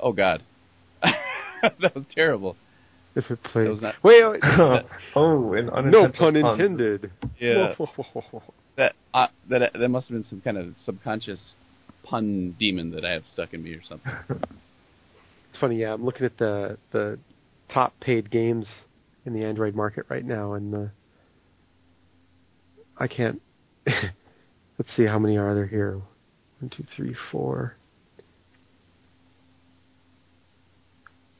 [0.00, 0.42] Oh God,
[1.02, 2.56] that was terrible.
[3.16, 3.66] If it plays.
[3.66, 4.40] That was not- wait, wait.
[5.14, 6.36] oh, an no pun pun.
[6.60, 7.12] intended.
[7.38, 7.74] Yeah.
[8.76, 11.54] that uh, that that must have been some kind of subconscious
[12.02, 14.12] pun demon that I have stuck in me or something.
[15.50, 15.92] It's funny, yeah.
[15.94, 17.16] I'm looking at the the
[17.72, 18.68] top paid games
[19.24, 20.88] in the Android market right now, and uh,
[22.98, 23.40] I can't.
[23.86, 26.00] let's see how many are there here.
[26.58, 27.76] One, two, three, four.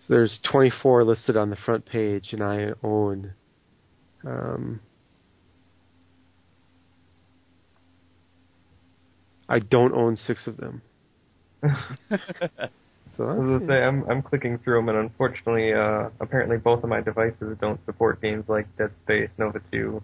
[0.07, 3.33] So there's 24 listed on the front page, and I own.
[4.27, 4.81] Um,
[9.49, 10.83] I don't own six of them.
[13.17, 16.83] So I was gonna say I'm I'm clicking through them, and unfortunately, uh, apparently both
[16.83, 20.03] of my devices don't support games like Dead Space, Nova 2.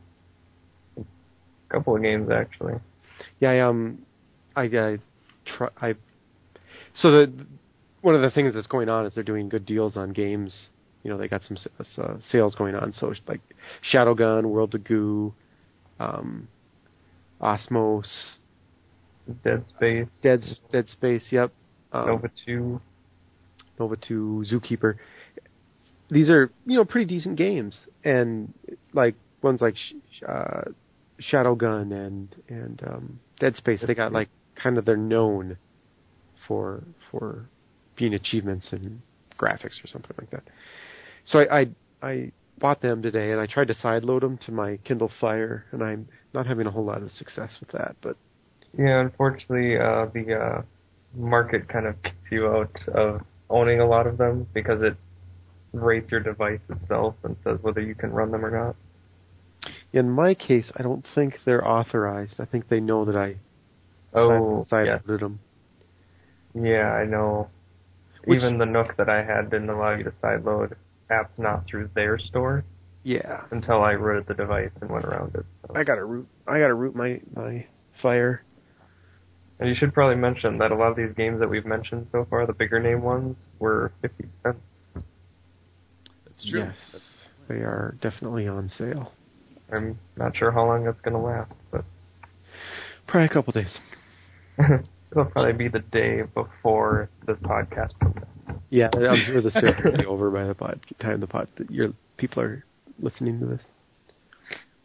[0.99, 1.03] A
[1.69, 2.75] couple of games actually.
[3.41, 4.07] Yeah, I, um,
[4.55, 4.99] I, I
[5.45, 5.95] try, I.
[7.03, 7.33] So the
[8.03, 10.69] one of the things that's going on is they're doing good deals on games.
[11.03, 11.57] You know, they got some
[11.99, 12.93] uh, sales going on.
[12.93, 13.41] So like
[13.93, 15.35] Shadowgun, World of Goo,
[15.99, 16.49] um,
[17.41, 18.07] Osmos,
[19.45, 20.43] Dead Space, Dead
[20.73, 21.25] Dead Space.
[21.31, 21.53] Yep.
[21.93, 22.81] Um, Nova 2.
[23.79, 24.97] Nova 2, Zookeeper.
[26.11, 28.53] These are, you know, pretty decent games, and
[28.93, 30.63] like ones like Sh- uh,
[31.33, 35.57] Shadowgun and and um, Dead Space, they got like kind of they're known
[36.47, 37.49] for for
[38.01, 39.01] being achievements and
[39.39, 40.43] graphics or something like that.
[41.27, 41.67] So I I,
[42.03, 45.83] I bought them today, and I tried to sideload them to my Kindle Fire, and
[45.85, 47.95] I'm not having a whole lot of success with that.
[48.03, 48.17] But
[48.77, 50.63] Yeah, unfortunately, uh, the uh,
[51.15, 53.21] market kind of kicks you out of
[53.51, 54.97] owning a lot of them because it
[55.73, 58.77] rates your device itself and says whether you can run them or not.
[59.93, 62.35] in my case, I don't think they're authorized.
[62.41, 63.37] I think they know that I
[64.15, 64.99] Oh, side- yeah.
[64.99, 65.41] sideloaded them.
[66.55, 67.49] Yeah, I know.
[68.25, 70.75] Which- Even the Nook that I had didn't allow you to sideload
[71.11, 72.65] apps not through their store
[73.03, 75.45] Yeah, until I rooted the device and went around it.
[75.67, 75.75] So.
[75.75, 76.29] I gotta root.
[76.47, 77.67] I gotta root my my
[78.03, 78.43] fire.
[79.59, 82.27] And you should probably mention that a lot of these games that we've mentioned so
[82.31, 84.59] far, the bigger name ones, were 50 cents.
[84.95, 86.61] That's true.
[86.61, 86.77] Yes,
[87.49, 89.13] they are definitely on sale.
[89.71, 91.85] I'm not sure how long that's going to last, but
[93.07, 93.79] Probably a couple days.
[95.13, 97.93] it'll probably be the day before the podcast.
[98.71, 101.93] Yeah, I'm sure the sale will be over by the pod, time the pod your
[102.17, 102.65] people are
[103.01, 103.63] listening to this.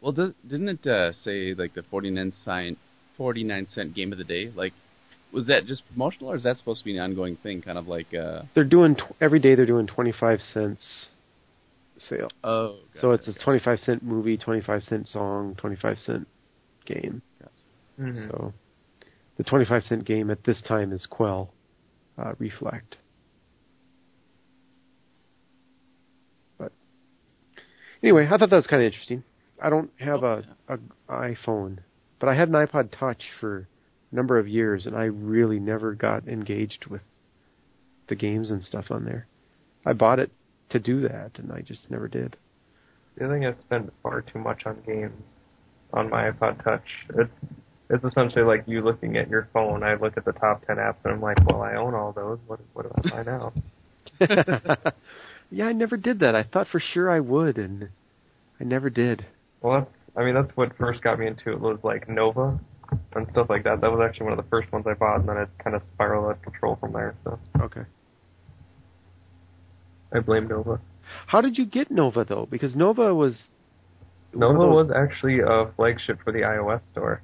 [0.00, 2.78] Well, does, didn't it uh, say like the 49 cent
[3.16, 4.52] 49 cent game of the day?
[4.54, 4.72] Like,
[5.32, 7.62] was that just promotional, or is that supposed to be an ongoing thing?
[7.62, 9.54] Kind of like, uh, They're doing tw- every day.
[9.54, 11.08] They're doing 25 cents
[11.98, 12.28] sale.
[12.44, 16.28] oh, so got it's it, a got 25 cent movie, 25 cent song, 25 cent
[16.84, 17.22] game.
[17.40, 18.02] got it.
[18.02, 18.30] Mm-hmm.
[18.30, 18.52] So
[19.36, 21.52] the 25 cent game at this time is Quell,
[22.18, 22.96] uh, Reflect.
[26.58, 26.72] But
[28.02, 29.22] anyway, I thought that was kind of interesting.
[29.62, 30.78] I don't have Oh, a, a
[31.08, 31.78] iPhone,
[32.18, 33.68] but I had an iPod Touch for
[34.12, 37.02] a number of years, and I really never got engaged with
[38.08, 39.26] the games and stuff on there.
[39.84, 40.30] I bought it
[40.70, 42.36] to do that, and I just never did.
[43.20, 45.14] Other thing I spend far too much on games
[45.92, 46.84] on my iPod Touch.
[47.14, 47.30] It's
[47.90, 49.82] it's essentially like you looking at your phone.
[49.82, 52.38] I look at the top ten apps and I'm like, well, I own all those.
[52.46, 53.52] What what do I buy now?
[55.50, 56.34] yeah, I never did that.
[56.34, 57.88] I thought for sure I would, and
[58.60, 59.26] I never did.
[59.60, 62.58] Well, that's, I mean, that's what first got me into it was like Nova
[63.14, 63.80] and stuff like that.
[63.80, 65.82] That was actually one of the first ones I bought, and then it kind of
[65.94, 67.14] spiraled out of control from there.
[67.24, 67.82] So Okay.
[70.12, 70.80] I blame Nova.
[71.26, 72.46] How did you get Nova though?
[72.50, 73.34] Because Nova was
[74.34, 77.22] Nova was actually a flagship for the iOS store.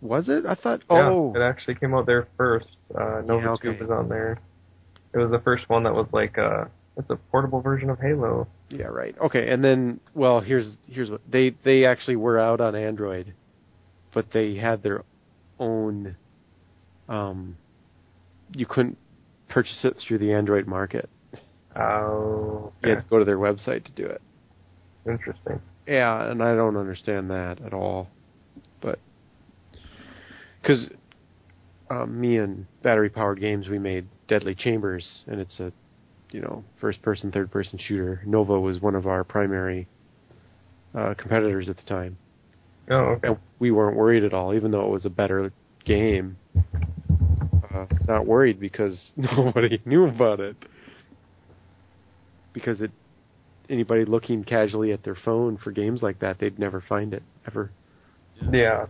[0.00, 0.44] Was it?
[0.46, 0.82] I thought.
[0.90, 2.66] Yeah, Oh, it actually came out there first.
[2.94, 3.76] Uh, Nova Yeah, okay.
[3.78, 4.38] 2 was on there.
[5.12, 6.64] It was the first one that was like uh
[6.96, 8.46] it's a portable version of Halo.
[8.68, 9.16] yeah, right.
[9.18, 13.32] Okay, and then well, here's here's what they they actually were out on Android,
[14.12, 15.04] but they had their
[15.58, 16.16] own.
[17.08, 17.56] Um,
[18.54, 18.98] you couldn't
[19.48, 21.08] purchase it through the Android market.
[21.76, 24.20] Oh, You had to go to their website to do it.
[25.06, 25.60] interesting.
[25.86, 28.08] Yeah, and I don't understand that at all.
[28.80, 28.98] But
[30.62, 30.88] because
[31.90, 35.72] um, me and Battery Powered Games, we made Deadly Chambers, and it's a
[36.30, 38.22] you know first person, third person shooter.
[38.26, 39.88] Nova was one of our primary
[40.94, 42.16] uh, competitors at the time,
[42.90, 43.28] Oh, okay.
[43.28, 45.52] and we weren't worried at all, even though it was a better
[45.84, 46.36] game.
[47.74, 50.56] Uh, not worried because nobody knew about it.
[52.52, 52.90] Because it,
[53.68, 57.70] anybody looking casually at their phone for games like that, they'd never find it ever.
[58.52, 58.86] Yeah.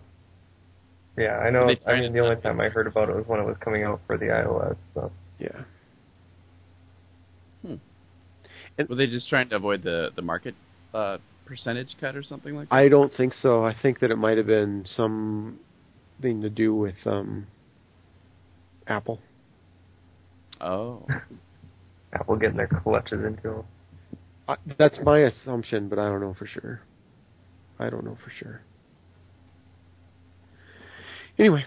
[1.21, 1.71] Yeah, I know.
[1.87, 4.01] I mean, the only time I heard about it was when it was coming out
[4.07, 4.77] for the iOS.
[4.95, 5.65] So Yeah.
[7.63, 7.75] Hmm.
[8.89, 10.55] Were they just trying to avoid the the market
[10.95, 12.75] uh, percentage cut or something like that?
[12.75, 13.63] I don't think so.
[13.65, 15.59] I think that it might have been something
[16.23, 17.47] to do with um,
[18.87, 19.21] Apple.
[20.63, 21.07] oh,
[22.15, 23.65] Apple getting their clutches into them.
[24.49, 26.81] I, that's my assumption, but I don't know for sure.
[27.79, 28.63] I don't know for sure.
[31.41, 31.65] Anyway,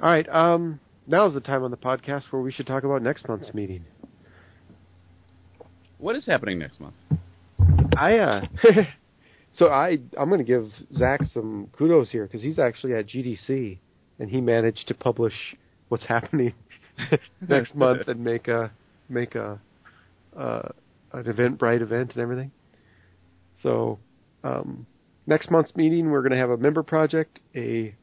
[0.00, 0.28] all right.
[0.28, 3.84] Um, now's the time on the podcast where we should talk about next month's meeting.
[5.98, 6.94] what is happening next month?
[7.96, 8.46] I uh,
[9.56, 13.78] so I I'm going to give Zach some kudos here because he's actually at GDC
[14.20, 15.34] and he managed to publish
[15.88, 16.54] what's happening
[17.48, 18.70] next month and make a
[19.08, 19.60] make a
[20.36, 20.68] uh,
[21.12, 22.52] an Eventbrite event and everything.
[23.64, 23.98] So
[24.44, 24.86] um,
[25.26, 27.96] next month's meeting we're going to have a member project, a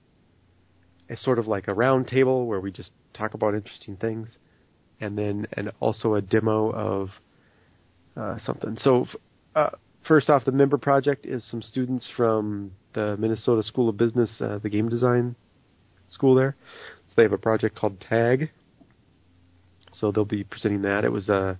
[1.09, 4.37] a sort of like a round table where we just talk about interesting things,
[4.99, 7.09] and then and also a demo of
[8.17, 8.77] uh, something.
[8.77, 9.05] So
[9.55, 9.71] uh,
[10.07, 14.59] first off, the member project is some students from the Minnesota School of Business, uh,
[14.61, 15.35] the game design
[16.07, 16.55] school there.
[17.07, 18.49] So they have a project called Tag.
[19.91, 21.05] So they'll be presenting that.
[21.05, 21.55] It was, uh,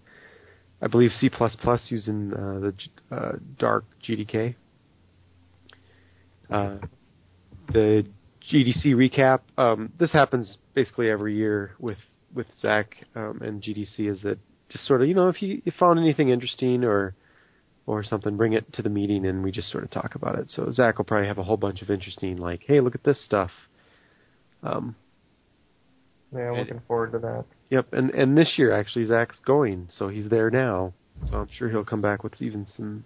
[0.82, 1.30] I believe, C++
[1.90, 2.74] using uh, the
[3.12, 4.56] uh, Dark GDK.
[6.50, 8.06] The
[8.52, 9.40] GDC recap.
[9.58, 11.98] Um, this happens basically every year with
[12.34, 14.00] with Zach um, and GDC.
[14.12, 14.38] Is that
[14.70, 17.16] just sort of you know if you, you found anything interesting or
[17.88, 20.50] or something, bring it to the meeting and we just sort of talk about it.
[20.50, 23.24] So Zach will probably have a whole bunch of interesting, like, hey, look at this
[23.24, 23.52] stuff.
[24.64, 24.96] Um,
[26.34, 27.46] Yeah, I'm looking forward to that.
[27.70, 30.94] yep, and and this year actually Zach's going, so he's there now.
[31.30, 33.06] So I'm sure he'll come back with even some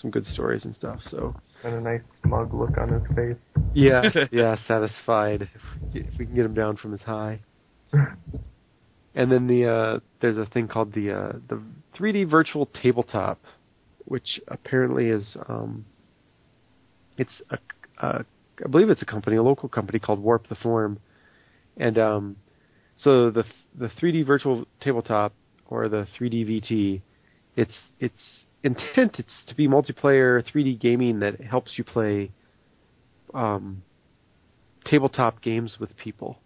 [0.00, 1.00] some good stories and stuff.
[1.02, 1.34] So
[1.64, 3.36] And a nice smug look on his face.
[3.74, 5.62] yeah, yeah, satisfied if
[5.94, 7.40] we, if we can get him down from his high.
[9.14, 11.60] And then the uh, there's a thing called the uh, the
[11.98, 13.40] 3D virtual tabletop,
[14.04, 15.84] which apparently is um,
[17.16, 17.58] it's a,
[18.06, 18.24] a
[18.64, 21.00] I believe it's a company, a local company called Warp the Form,
[21.76, 22.36] and um,
[22.96, 23.44] so the
[23.76, 25.32] the 3D virtual tabletop
[25.66, 27.02] or the 3D VT,
[27.56, 28.14] it's its
[28.62, 32.30] intent it's to be multiplayer 3D gaming that helps you play
[33.34, 33.82] um,
[34.84, 36.38] tabletop games with people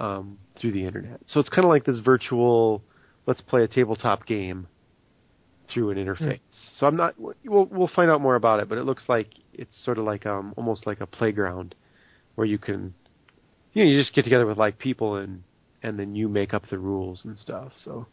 [0.00, 1.20] um, through the internet.
[1.26, 2.82] So it's kind of like this virtual,
[3.26, 4.66] let's play a tabletop game
[5.72, 6.40] through an interface.
[6.76, 7.14] So I'm not.
[7.18, 10.26] We'll we'll find out more about it, but it looks like it's sort of like
[10.26, 11.74] um almost like a playground
[12.34, 12.94] where you can,
[13.72, 15.42] you know, you just get together with like people and
[15.82, 17.72] and then you make up the rules and stuff.
[17.82, 18.06] So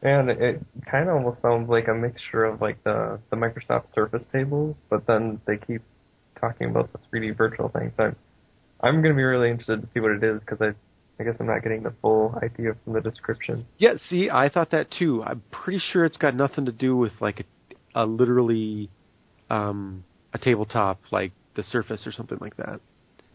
[0.00, 4.22] And it kind of almost sounds like a mixture of like the the Microsoft Surface
[4.32, 5.82] tables, but then they keep
[6.40, 7.92] talking about the 3D virtual thing.
[7.96, 8.16] So I'm,
[8.80, 10.74] I'm going to be really interested to see what it is because I
[11.20, 13.66] I guess I'm not getting the full idea from the description.
[13.78, 15.24] yeah, see, I thought that too.
[15.24, 17.44] I'm pretty sure it's got nothing to do with like
[17.94, 18.88] a, a literally
[19.50, 22.80] um a tabletop like the Surface or something like that.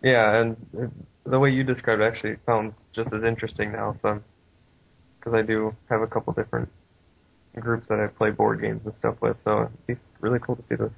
[0.02, 0.58] Yeah, and
[1.26, 3.98] the way you described it actually sounds just as interesting now.
[4.02, 4.22] So,
[5.24, 6.70] because I do have a couple different
[7.60, 10.64] groups that I play board games and stuff with, so it'd be really cool to
[10.70, 10.92] see this.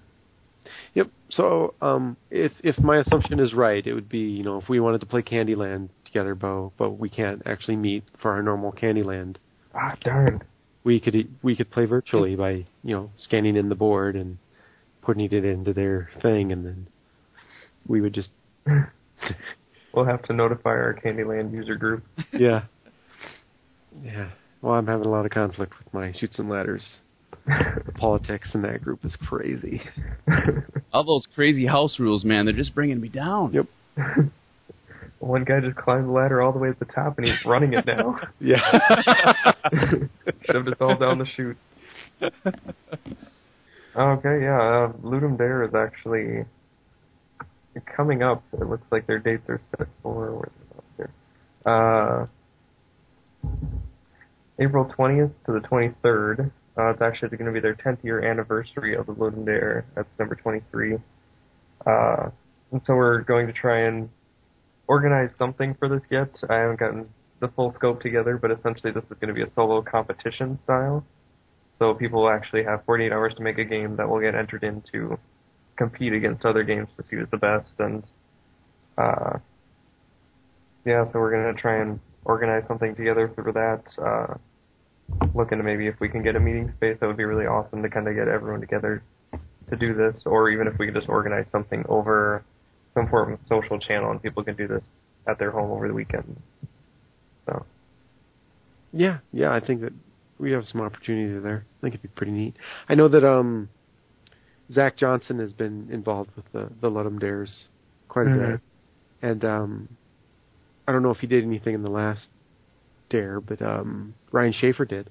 [0.95, 1.07] Yep.
[1.29, 4.79] So, um, if if my assumption is right, it would be you know if we
[4.79, 9.35] wanted to play Candyland together, Bo, but we can't actually meet for our normal Candyland,
[9.75, 10.41] Ah, darn.
[10.83, 14.37] we could we could play virtually by you know scanning in the board and
[15.03, 16.87] putting it into their thing, and then
[17.87, 18.29] we would just
[19.93, 22.03] We'll have to notify our Candyland user group.
[22.33, 22.63] yeah
[24.03, 24.29] yeah.
[24.61, 26.83] Well, I'm having a lot of conflict with my chutes and ladders.
[27.45, 29.81] The politics in that group is crazy.
[30.93, 33.53] All those crazy house rules, man, they're just bringing me down.
[33.53, 33.65] Yep.
[35.19, 37.73] One guy just climbed the ladder all the way to the top, and he's running
[37.73, 38.19] it now.
[38.39, 38.59] Yeah.
[40.43, 41.57] Shoved us all down the chute.
[43.97, 46.43] Okay, yeah, uh, Ludum Dare is actually
[47.95, 48.43] coming up.
[48.53, 51.11] It looks like their dates are set for where's it up here?
[51.65, 52.25] Uh,
[54.59, 56.51] April 20th to the 23rd.
[56.77, 59.85] Uh, it's actually going to be their 10th year anniversary of the Ludum Dare.
[59.95, 60.97] That's number 23.
[61.85, 62.29] Uh,
[62.71, 64.09] and so we're going to try and
[64.87, 66.29] organize something for this yet.
[66.49, 69.53] I haven't gotten the full scope together, but essentially this is going to be a
[69.53, 71.05] solo competition style.
[71.77, 74.63] So people will actually have 48 hours to make a game that will get entered
[74.63, 75.19] in to
[75.75, 77.69] compete against other games to see who's the best.
[77.79, 78.03] And
[78.97, 79.39] uh,
[80.85, 83.83] yeah, so we're going to try and organize something together for that.
[84.03, 84.37] Uh,
[85.33, 87.81] looking to maybe if we can get a meeting space, that would be really awesome
[87.83, 89.03] to kind of get everyone together
[89.69, 92.43] to do this, or even if we could just organize something over
[92.93, 94.83] some form of social channel and people can do this
[95.27, 96.35] at their home over the weekend.
[97.45, 97.65] So
[98.91, 99.93] Yeah, yeah, I think that
[100.39, 101.65] we have some opportunity there.
[101.65, 102.55] I think it'd be pretty neat.
[102.89, 103.69] I know that um,
[104.71, 107.67] Zach Johnson has been involved with the the Ludum Dares
[108.07, 108.51] quite a Mhm.
[108.51, 108.61] bit,
[109.21, 109.89] and um,
[110.87, 112.27] I don't know if he did anything in the last
[113.09, 115.09] dare, but um, Ryan Schaefer did.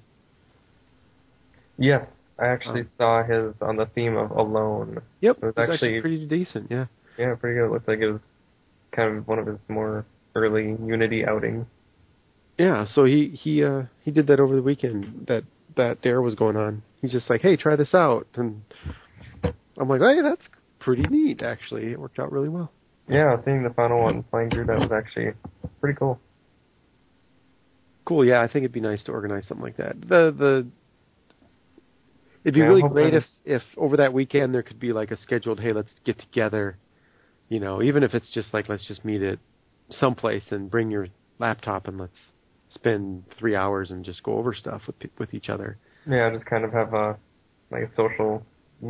[1.77, 2.07] Yes,
[2.39, 5.01] I actually Um, saw his on the theme of Alone.
[5.21, 6.71] Yep, It was actually actually- pretty decent.
[6.71, 6.85] Yeah.
[7.17, 7.65] Yeah, pretty good.
[7.67, 8.21] It looked like it was
[8.91, 10.05] kind of one of his more
[10.35, 11.65] early Unity outings.
[12.57, 15.25] Yeah, so he he uh he did that over the weekend.
[15.27, 15.43] That
[15.75, 16.83] that dare was going on.
[17.01, 18.61] He's just like, "Hey, try this out," and
[19.77, 20.47] I'm like, "Hey, that's
[20.79, 21.41] pretty neat.
[21.43, 22.71] Actually, it worked out really well."
[23.07, 25.33] Yeah, seeing the final one playing through that was actually
[25.79, 26.19] pretty cool.
[28.05, 28.25] Cool.
[28.25, 29.99] Yeah, I think it'd be nice to organize something like that.
[30.01, 30.67] The the
[32.43, 35.17] it'd be Yeah, really great if if over that weekend there could be like a
[35.17, 36.77] scheduled, "Hey, let's get together."
[37.49, 39.39] You know, even if it's just like let's just meet at
[39.89, 41.07] someplace and bring your
[41.39, 42.31] laptop and let's
[42.73, 45.77] spend three hours and just go over stuff with with each other.
[46.07, 47.17] Yeah, just kind of have a
[47.71, 48.45] like a social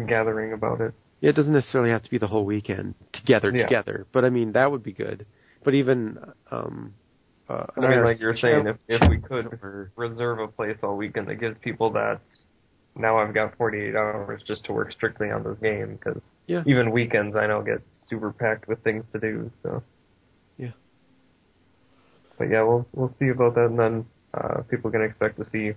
[0.07, 0.93] gathering about it.
[1.21, 3.63] It doesn't necessarily have to be the whole weekend together Yeah.
[3.63, 5.25] together, but I mean that would be good.
[5.63, 6.19] But even
[6.51, 6.93] um
[7.49, 9.59] uh I mean, like you're saying, if if we could
[9.95, 12.19] reserve a place all weekend that gives people that
[12.95, 16.63] now I've got 48 hours just to work strictly on this game because Yeah.
[16.65, 19.51] even weekends I know get super packed with things to do.
[19.63, 19.83] So
[20.57, 20.71] Yeah.
[22.37, 25.73] But yeah, we'll we'll see about that, and then uh, people can expect to see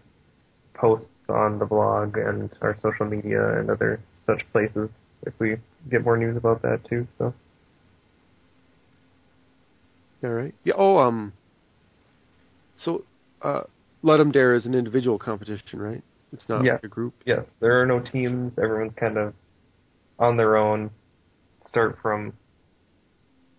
[0.74, 4.90] posts on the blog and our social media and other such places
[5.26, 5.56] if we
[5.90, 7.06] get more news about that too.
[7.18, 7.34] So
[10.24, 10.54] all right.
[10.64, 11.32] Yeah, oh um
[12.76, 13.04] so
[13.42, 13.62] uh
[14.04, 16.02] Ludum Dare is an individual competition, right?
[16.32, 16.74] It's not Yeah.
[16.74, 17.14] like a group.
[17.24, 18.52] yes, there are no teams.
[18.58, 19.34] Everyone's kind of
[20.18, 20.90] on their own.
[21.68, 22.32] Start from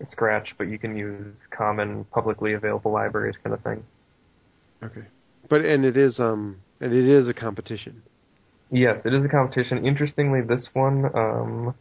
[0.09, 3.83] scratch, but you can use common publicly available libraries kind of thing.
[4.83, 5.03] Okay.
[5.49, 8.01] But and it is um and it is a competition.
[8.71, 9.85] Yes, it is a competition.
[9.85, 11.75] Interestingly, this one, um,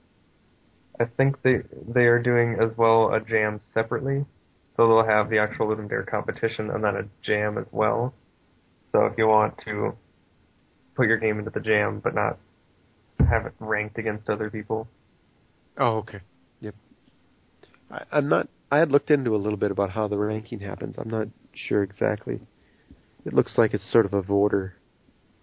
[1.01, 4.25] I think they they are doing as well a jam separately.
[4.77, 8.15] So they'll have the actual Ludum Dare competition and then a jam as well.
[8.93, 9.97] So if you want to
[10.95, 12.39] put your game into the jam but not
[13.29, 14.89] have it ranked against other people,
[15.79, 16.21] Oh, okay.
[16.61, 16.75] Yep.
[17.91, 18.49] I, I'm not.
[18.71, 20.97] I had looked into a little bit about how the ranking happens.
[20.99, 22.41] I'm not sure exactly.
[23.25, 24.75] It looks like it's sort of a voter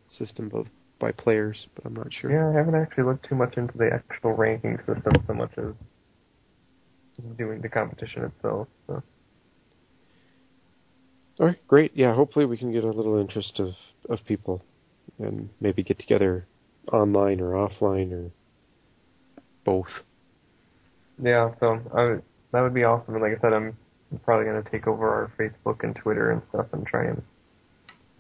[0.10, 0.68] system of
[1.00, 2.32] by players, but I'm not sure.
[2.32, 5.74] yeah, I haven't actually looked too much into the actual ranking system so much as
[7.38, 8.68] doing the competition itself.
[8.88, 9.04] So.
[11.40, 11.92] All right, great.
[11.96, 13.74] Yeah, hopefully we can get a little interest of
[14.10, 14.64] of people,
[15.20, 16.46] and maybe get together
[16.92, 18.32] online or offline or
[19.66, 19.90] both.
[21.22, 23.16] Yeah, so I would, that would be awesome.
[23.16, 23.76] And like I said, I'm
[24.24, 27.22] probably going to take over our Facebook and Twitter and stuff and try and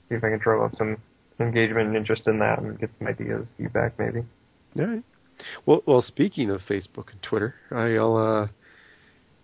[0.09, 0.97] see if I can drum up some
[1.39, 4.23] engagement and interest in that and get some ideas, feedback maybe.
[4.79, 5.03] All right.
[5.65, 6.01] Well, well.
[6.01, 8.47] Speaking of Facebook and Twitter, I'll uh,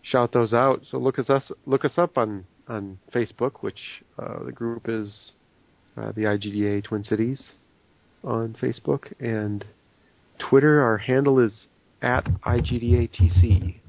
[0.01, 0.81] shout those out.
[0.89, 3.79] So look us look us up on on Facebook, which
[4.17, 5.31] uh, the group is
[5.97, 7.51] uh, the IGDA Twin Cities
[8.23, 9.65] on Facebook, and
[10.39, 10.81] Twitter.
[10.81, 11.67] Our handle is
[12.01, 13.79] at IGDATC.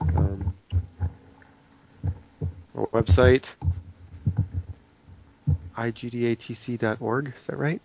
[0.00, 0.54] Um,
[2.76, 3.44] our website
[5.78, 7.28] igdatc.org.
[7.28, 7.80] Is that right?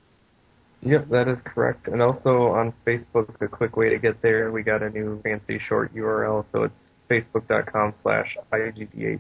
[0.82, 1.88] Yep, that is correct.
[1.88, 5.60] And also on Facebook, a quick way to get there, we got a new fancy
[5.70, 6.74] short URL, so it's
[7.10, 9.20] facebook.com slash IGDATC.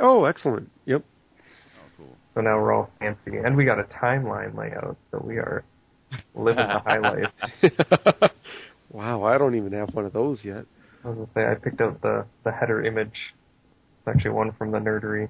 [0.00, 0.68] Oh, excellent.
[0.86, 1.04] Yep.
[1.04, 2.16] Oh, cool.
[2.34, 3.36] So now we're all fancy.
[3.36, 5.62] And we got a timeline layout, so we are
[6.34, 7.32] living the high life.
[8.90, 10.64] wow, I don't even have one of those yet.
[11.04, 13.12] I was gonna say I picked out the the header image.
[13.12, 15.28] It's actually one from the nerdery.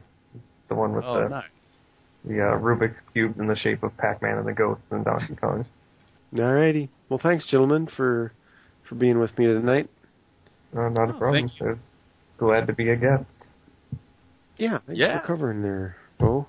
[0.69, 1.45] The one with Oh, the nice.
[2.29, 5.65] The uh, Rubik's cube in the shape of Pac-Man and the ghosts and Donkey Kong.
[6.35, 6.89] Alrighty.
[7.09, 8.33] Well, thanks, gentlemen, for
[8.89, 9.89] for being with me tonight.
[10.77, 11.49] Uh, not a Oh, problem.
[11.49, 11.67] thank you.
[11.73, 11.75] Uh,
[12.39, 13.47] Glad to be a guest.
[14.57, 15.21] Yeah, thanks Yeah.
[15.21, 16.47] for covering there, Bo.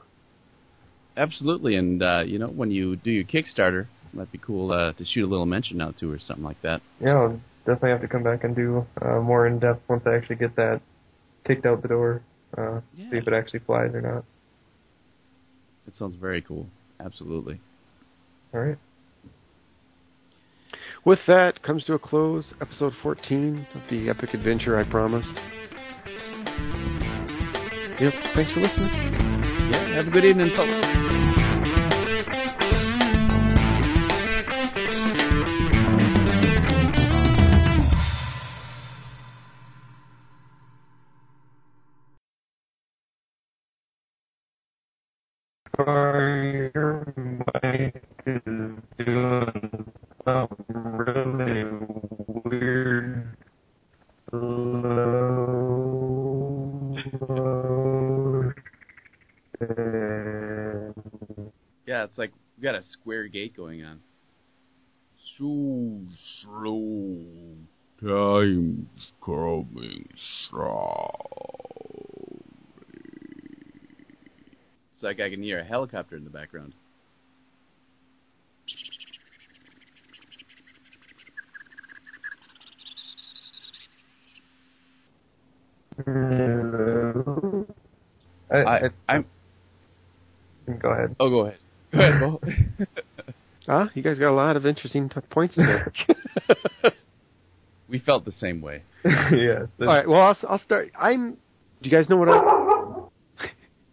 [1.17, 4.93] Absolutely, and uh, you know when you do your Kickstarter, it might be cool uh,
[4.93, 6.81] to shoot a little mention out to or something like that.
[7.01, 10.15] Yeah, I'll definitely have to come back and do uh, more in depth once I
[10.15, 10.81] actually get that
[11.45, 12.21] kicked out the door.
[12.57, 13.09] Uh, Yeah.
[13.11, 14.23] See if it actually flies or not.
[15.89, 16.67] It sounds very cool.
[17.03, 17.59] Absolutely.
[18.53, 18.77] All right.
[21.03, 25.33] With that comes to a close episode 14 of the epic adventure I promised.
[27.99, 28.89] Yep, thanks for listening.
[29.71, 29.87] Yeah.
[29.95, 31.28] Have a good evening, folks.
[63.49, 63.99] Gate going on.
[65.37, 65.99] So
[66.43, 67.15] slow,
[68.01, 70.07] time's coming
[70.49, 70.85] slowly.
[74.93, 76.73] It's like I can hear a helicopter in the background.
[88.51, 89.25] I, I, I, I'm.
[90.79, 91.15] go ahead.
[91.19, 91.59] Oh, go ahead.
[91.91, 92.41] Go ahead, Bo.
[93.71, 95.83] Ah, you guys got a lot of interesting t- points today.
[97.89, 98.83] we felt the same way.
[99.05, 99.65] yeah.
[99.81, 100.07] All right.
[100.07, 100.91] Well, I'll, I'll start.
[100.97, 101.31] I'm.
[101.81, 102.58] Do you guys know what I?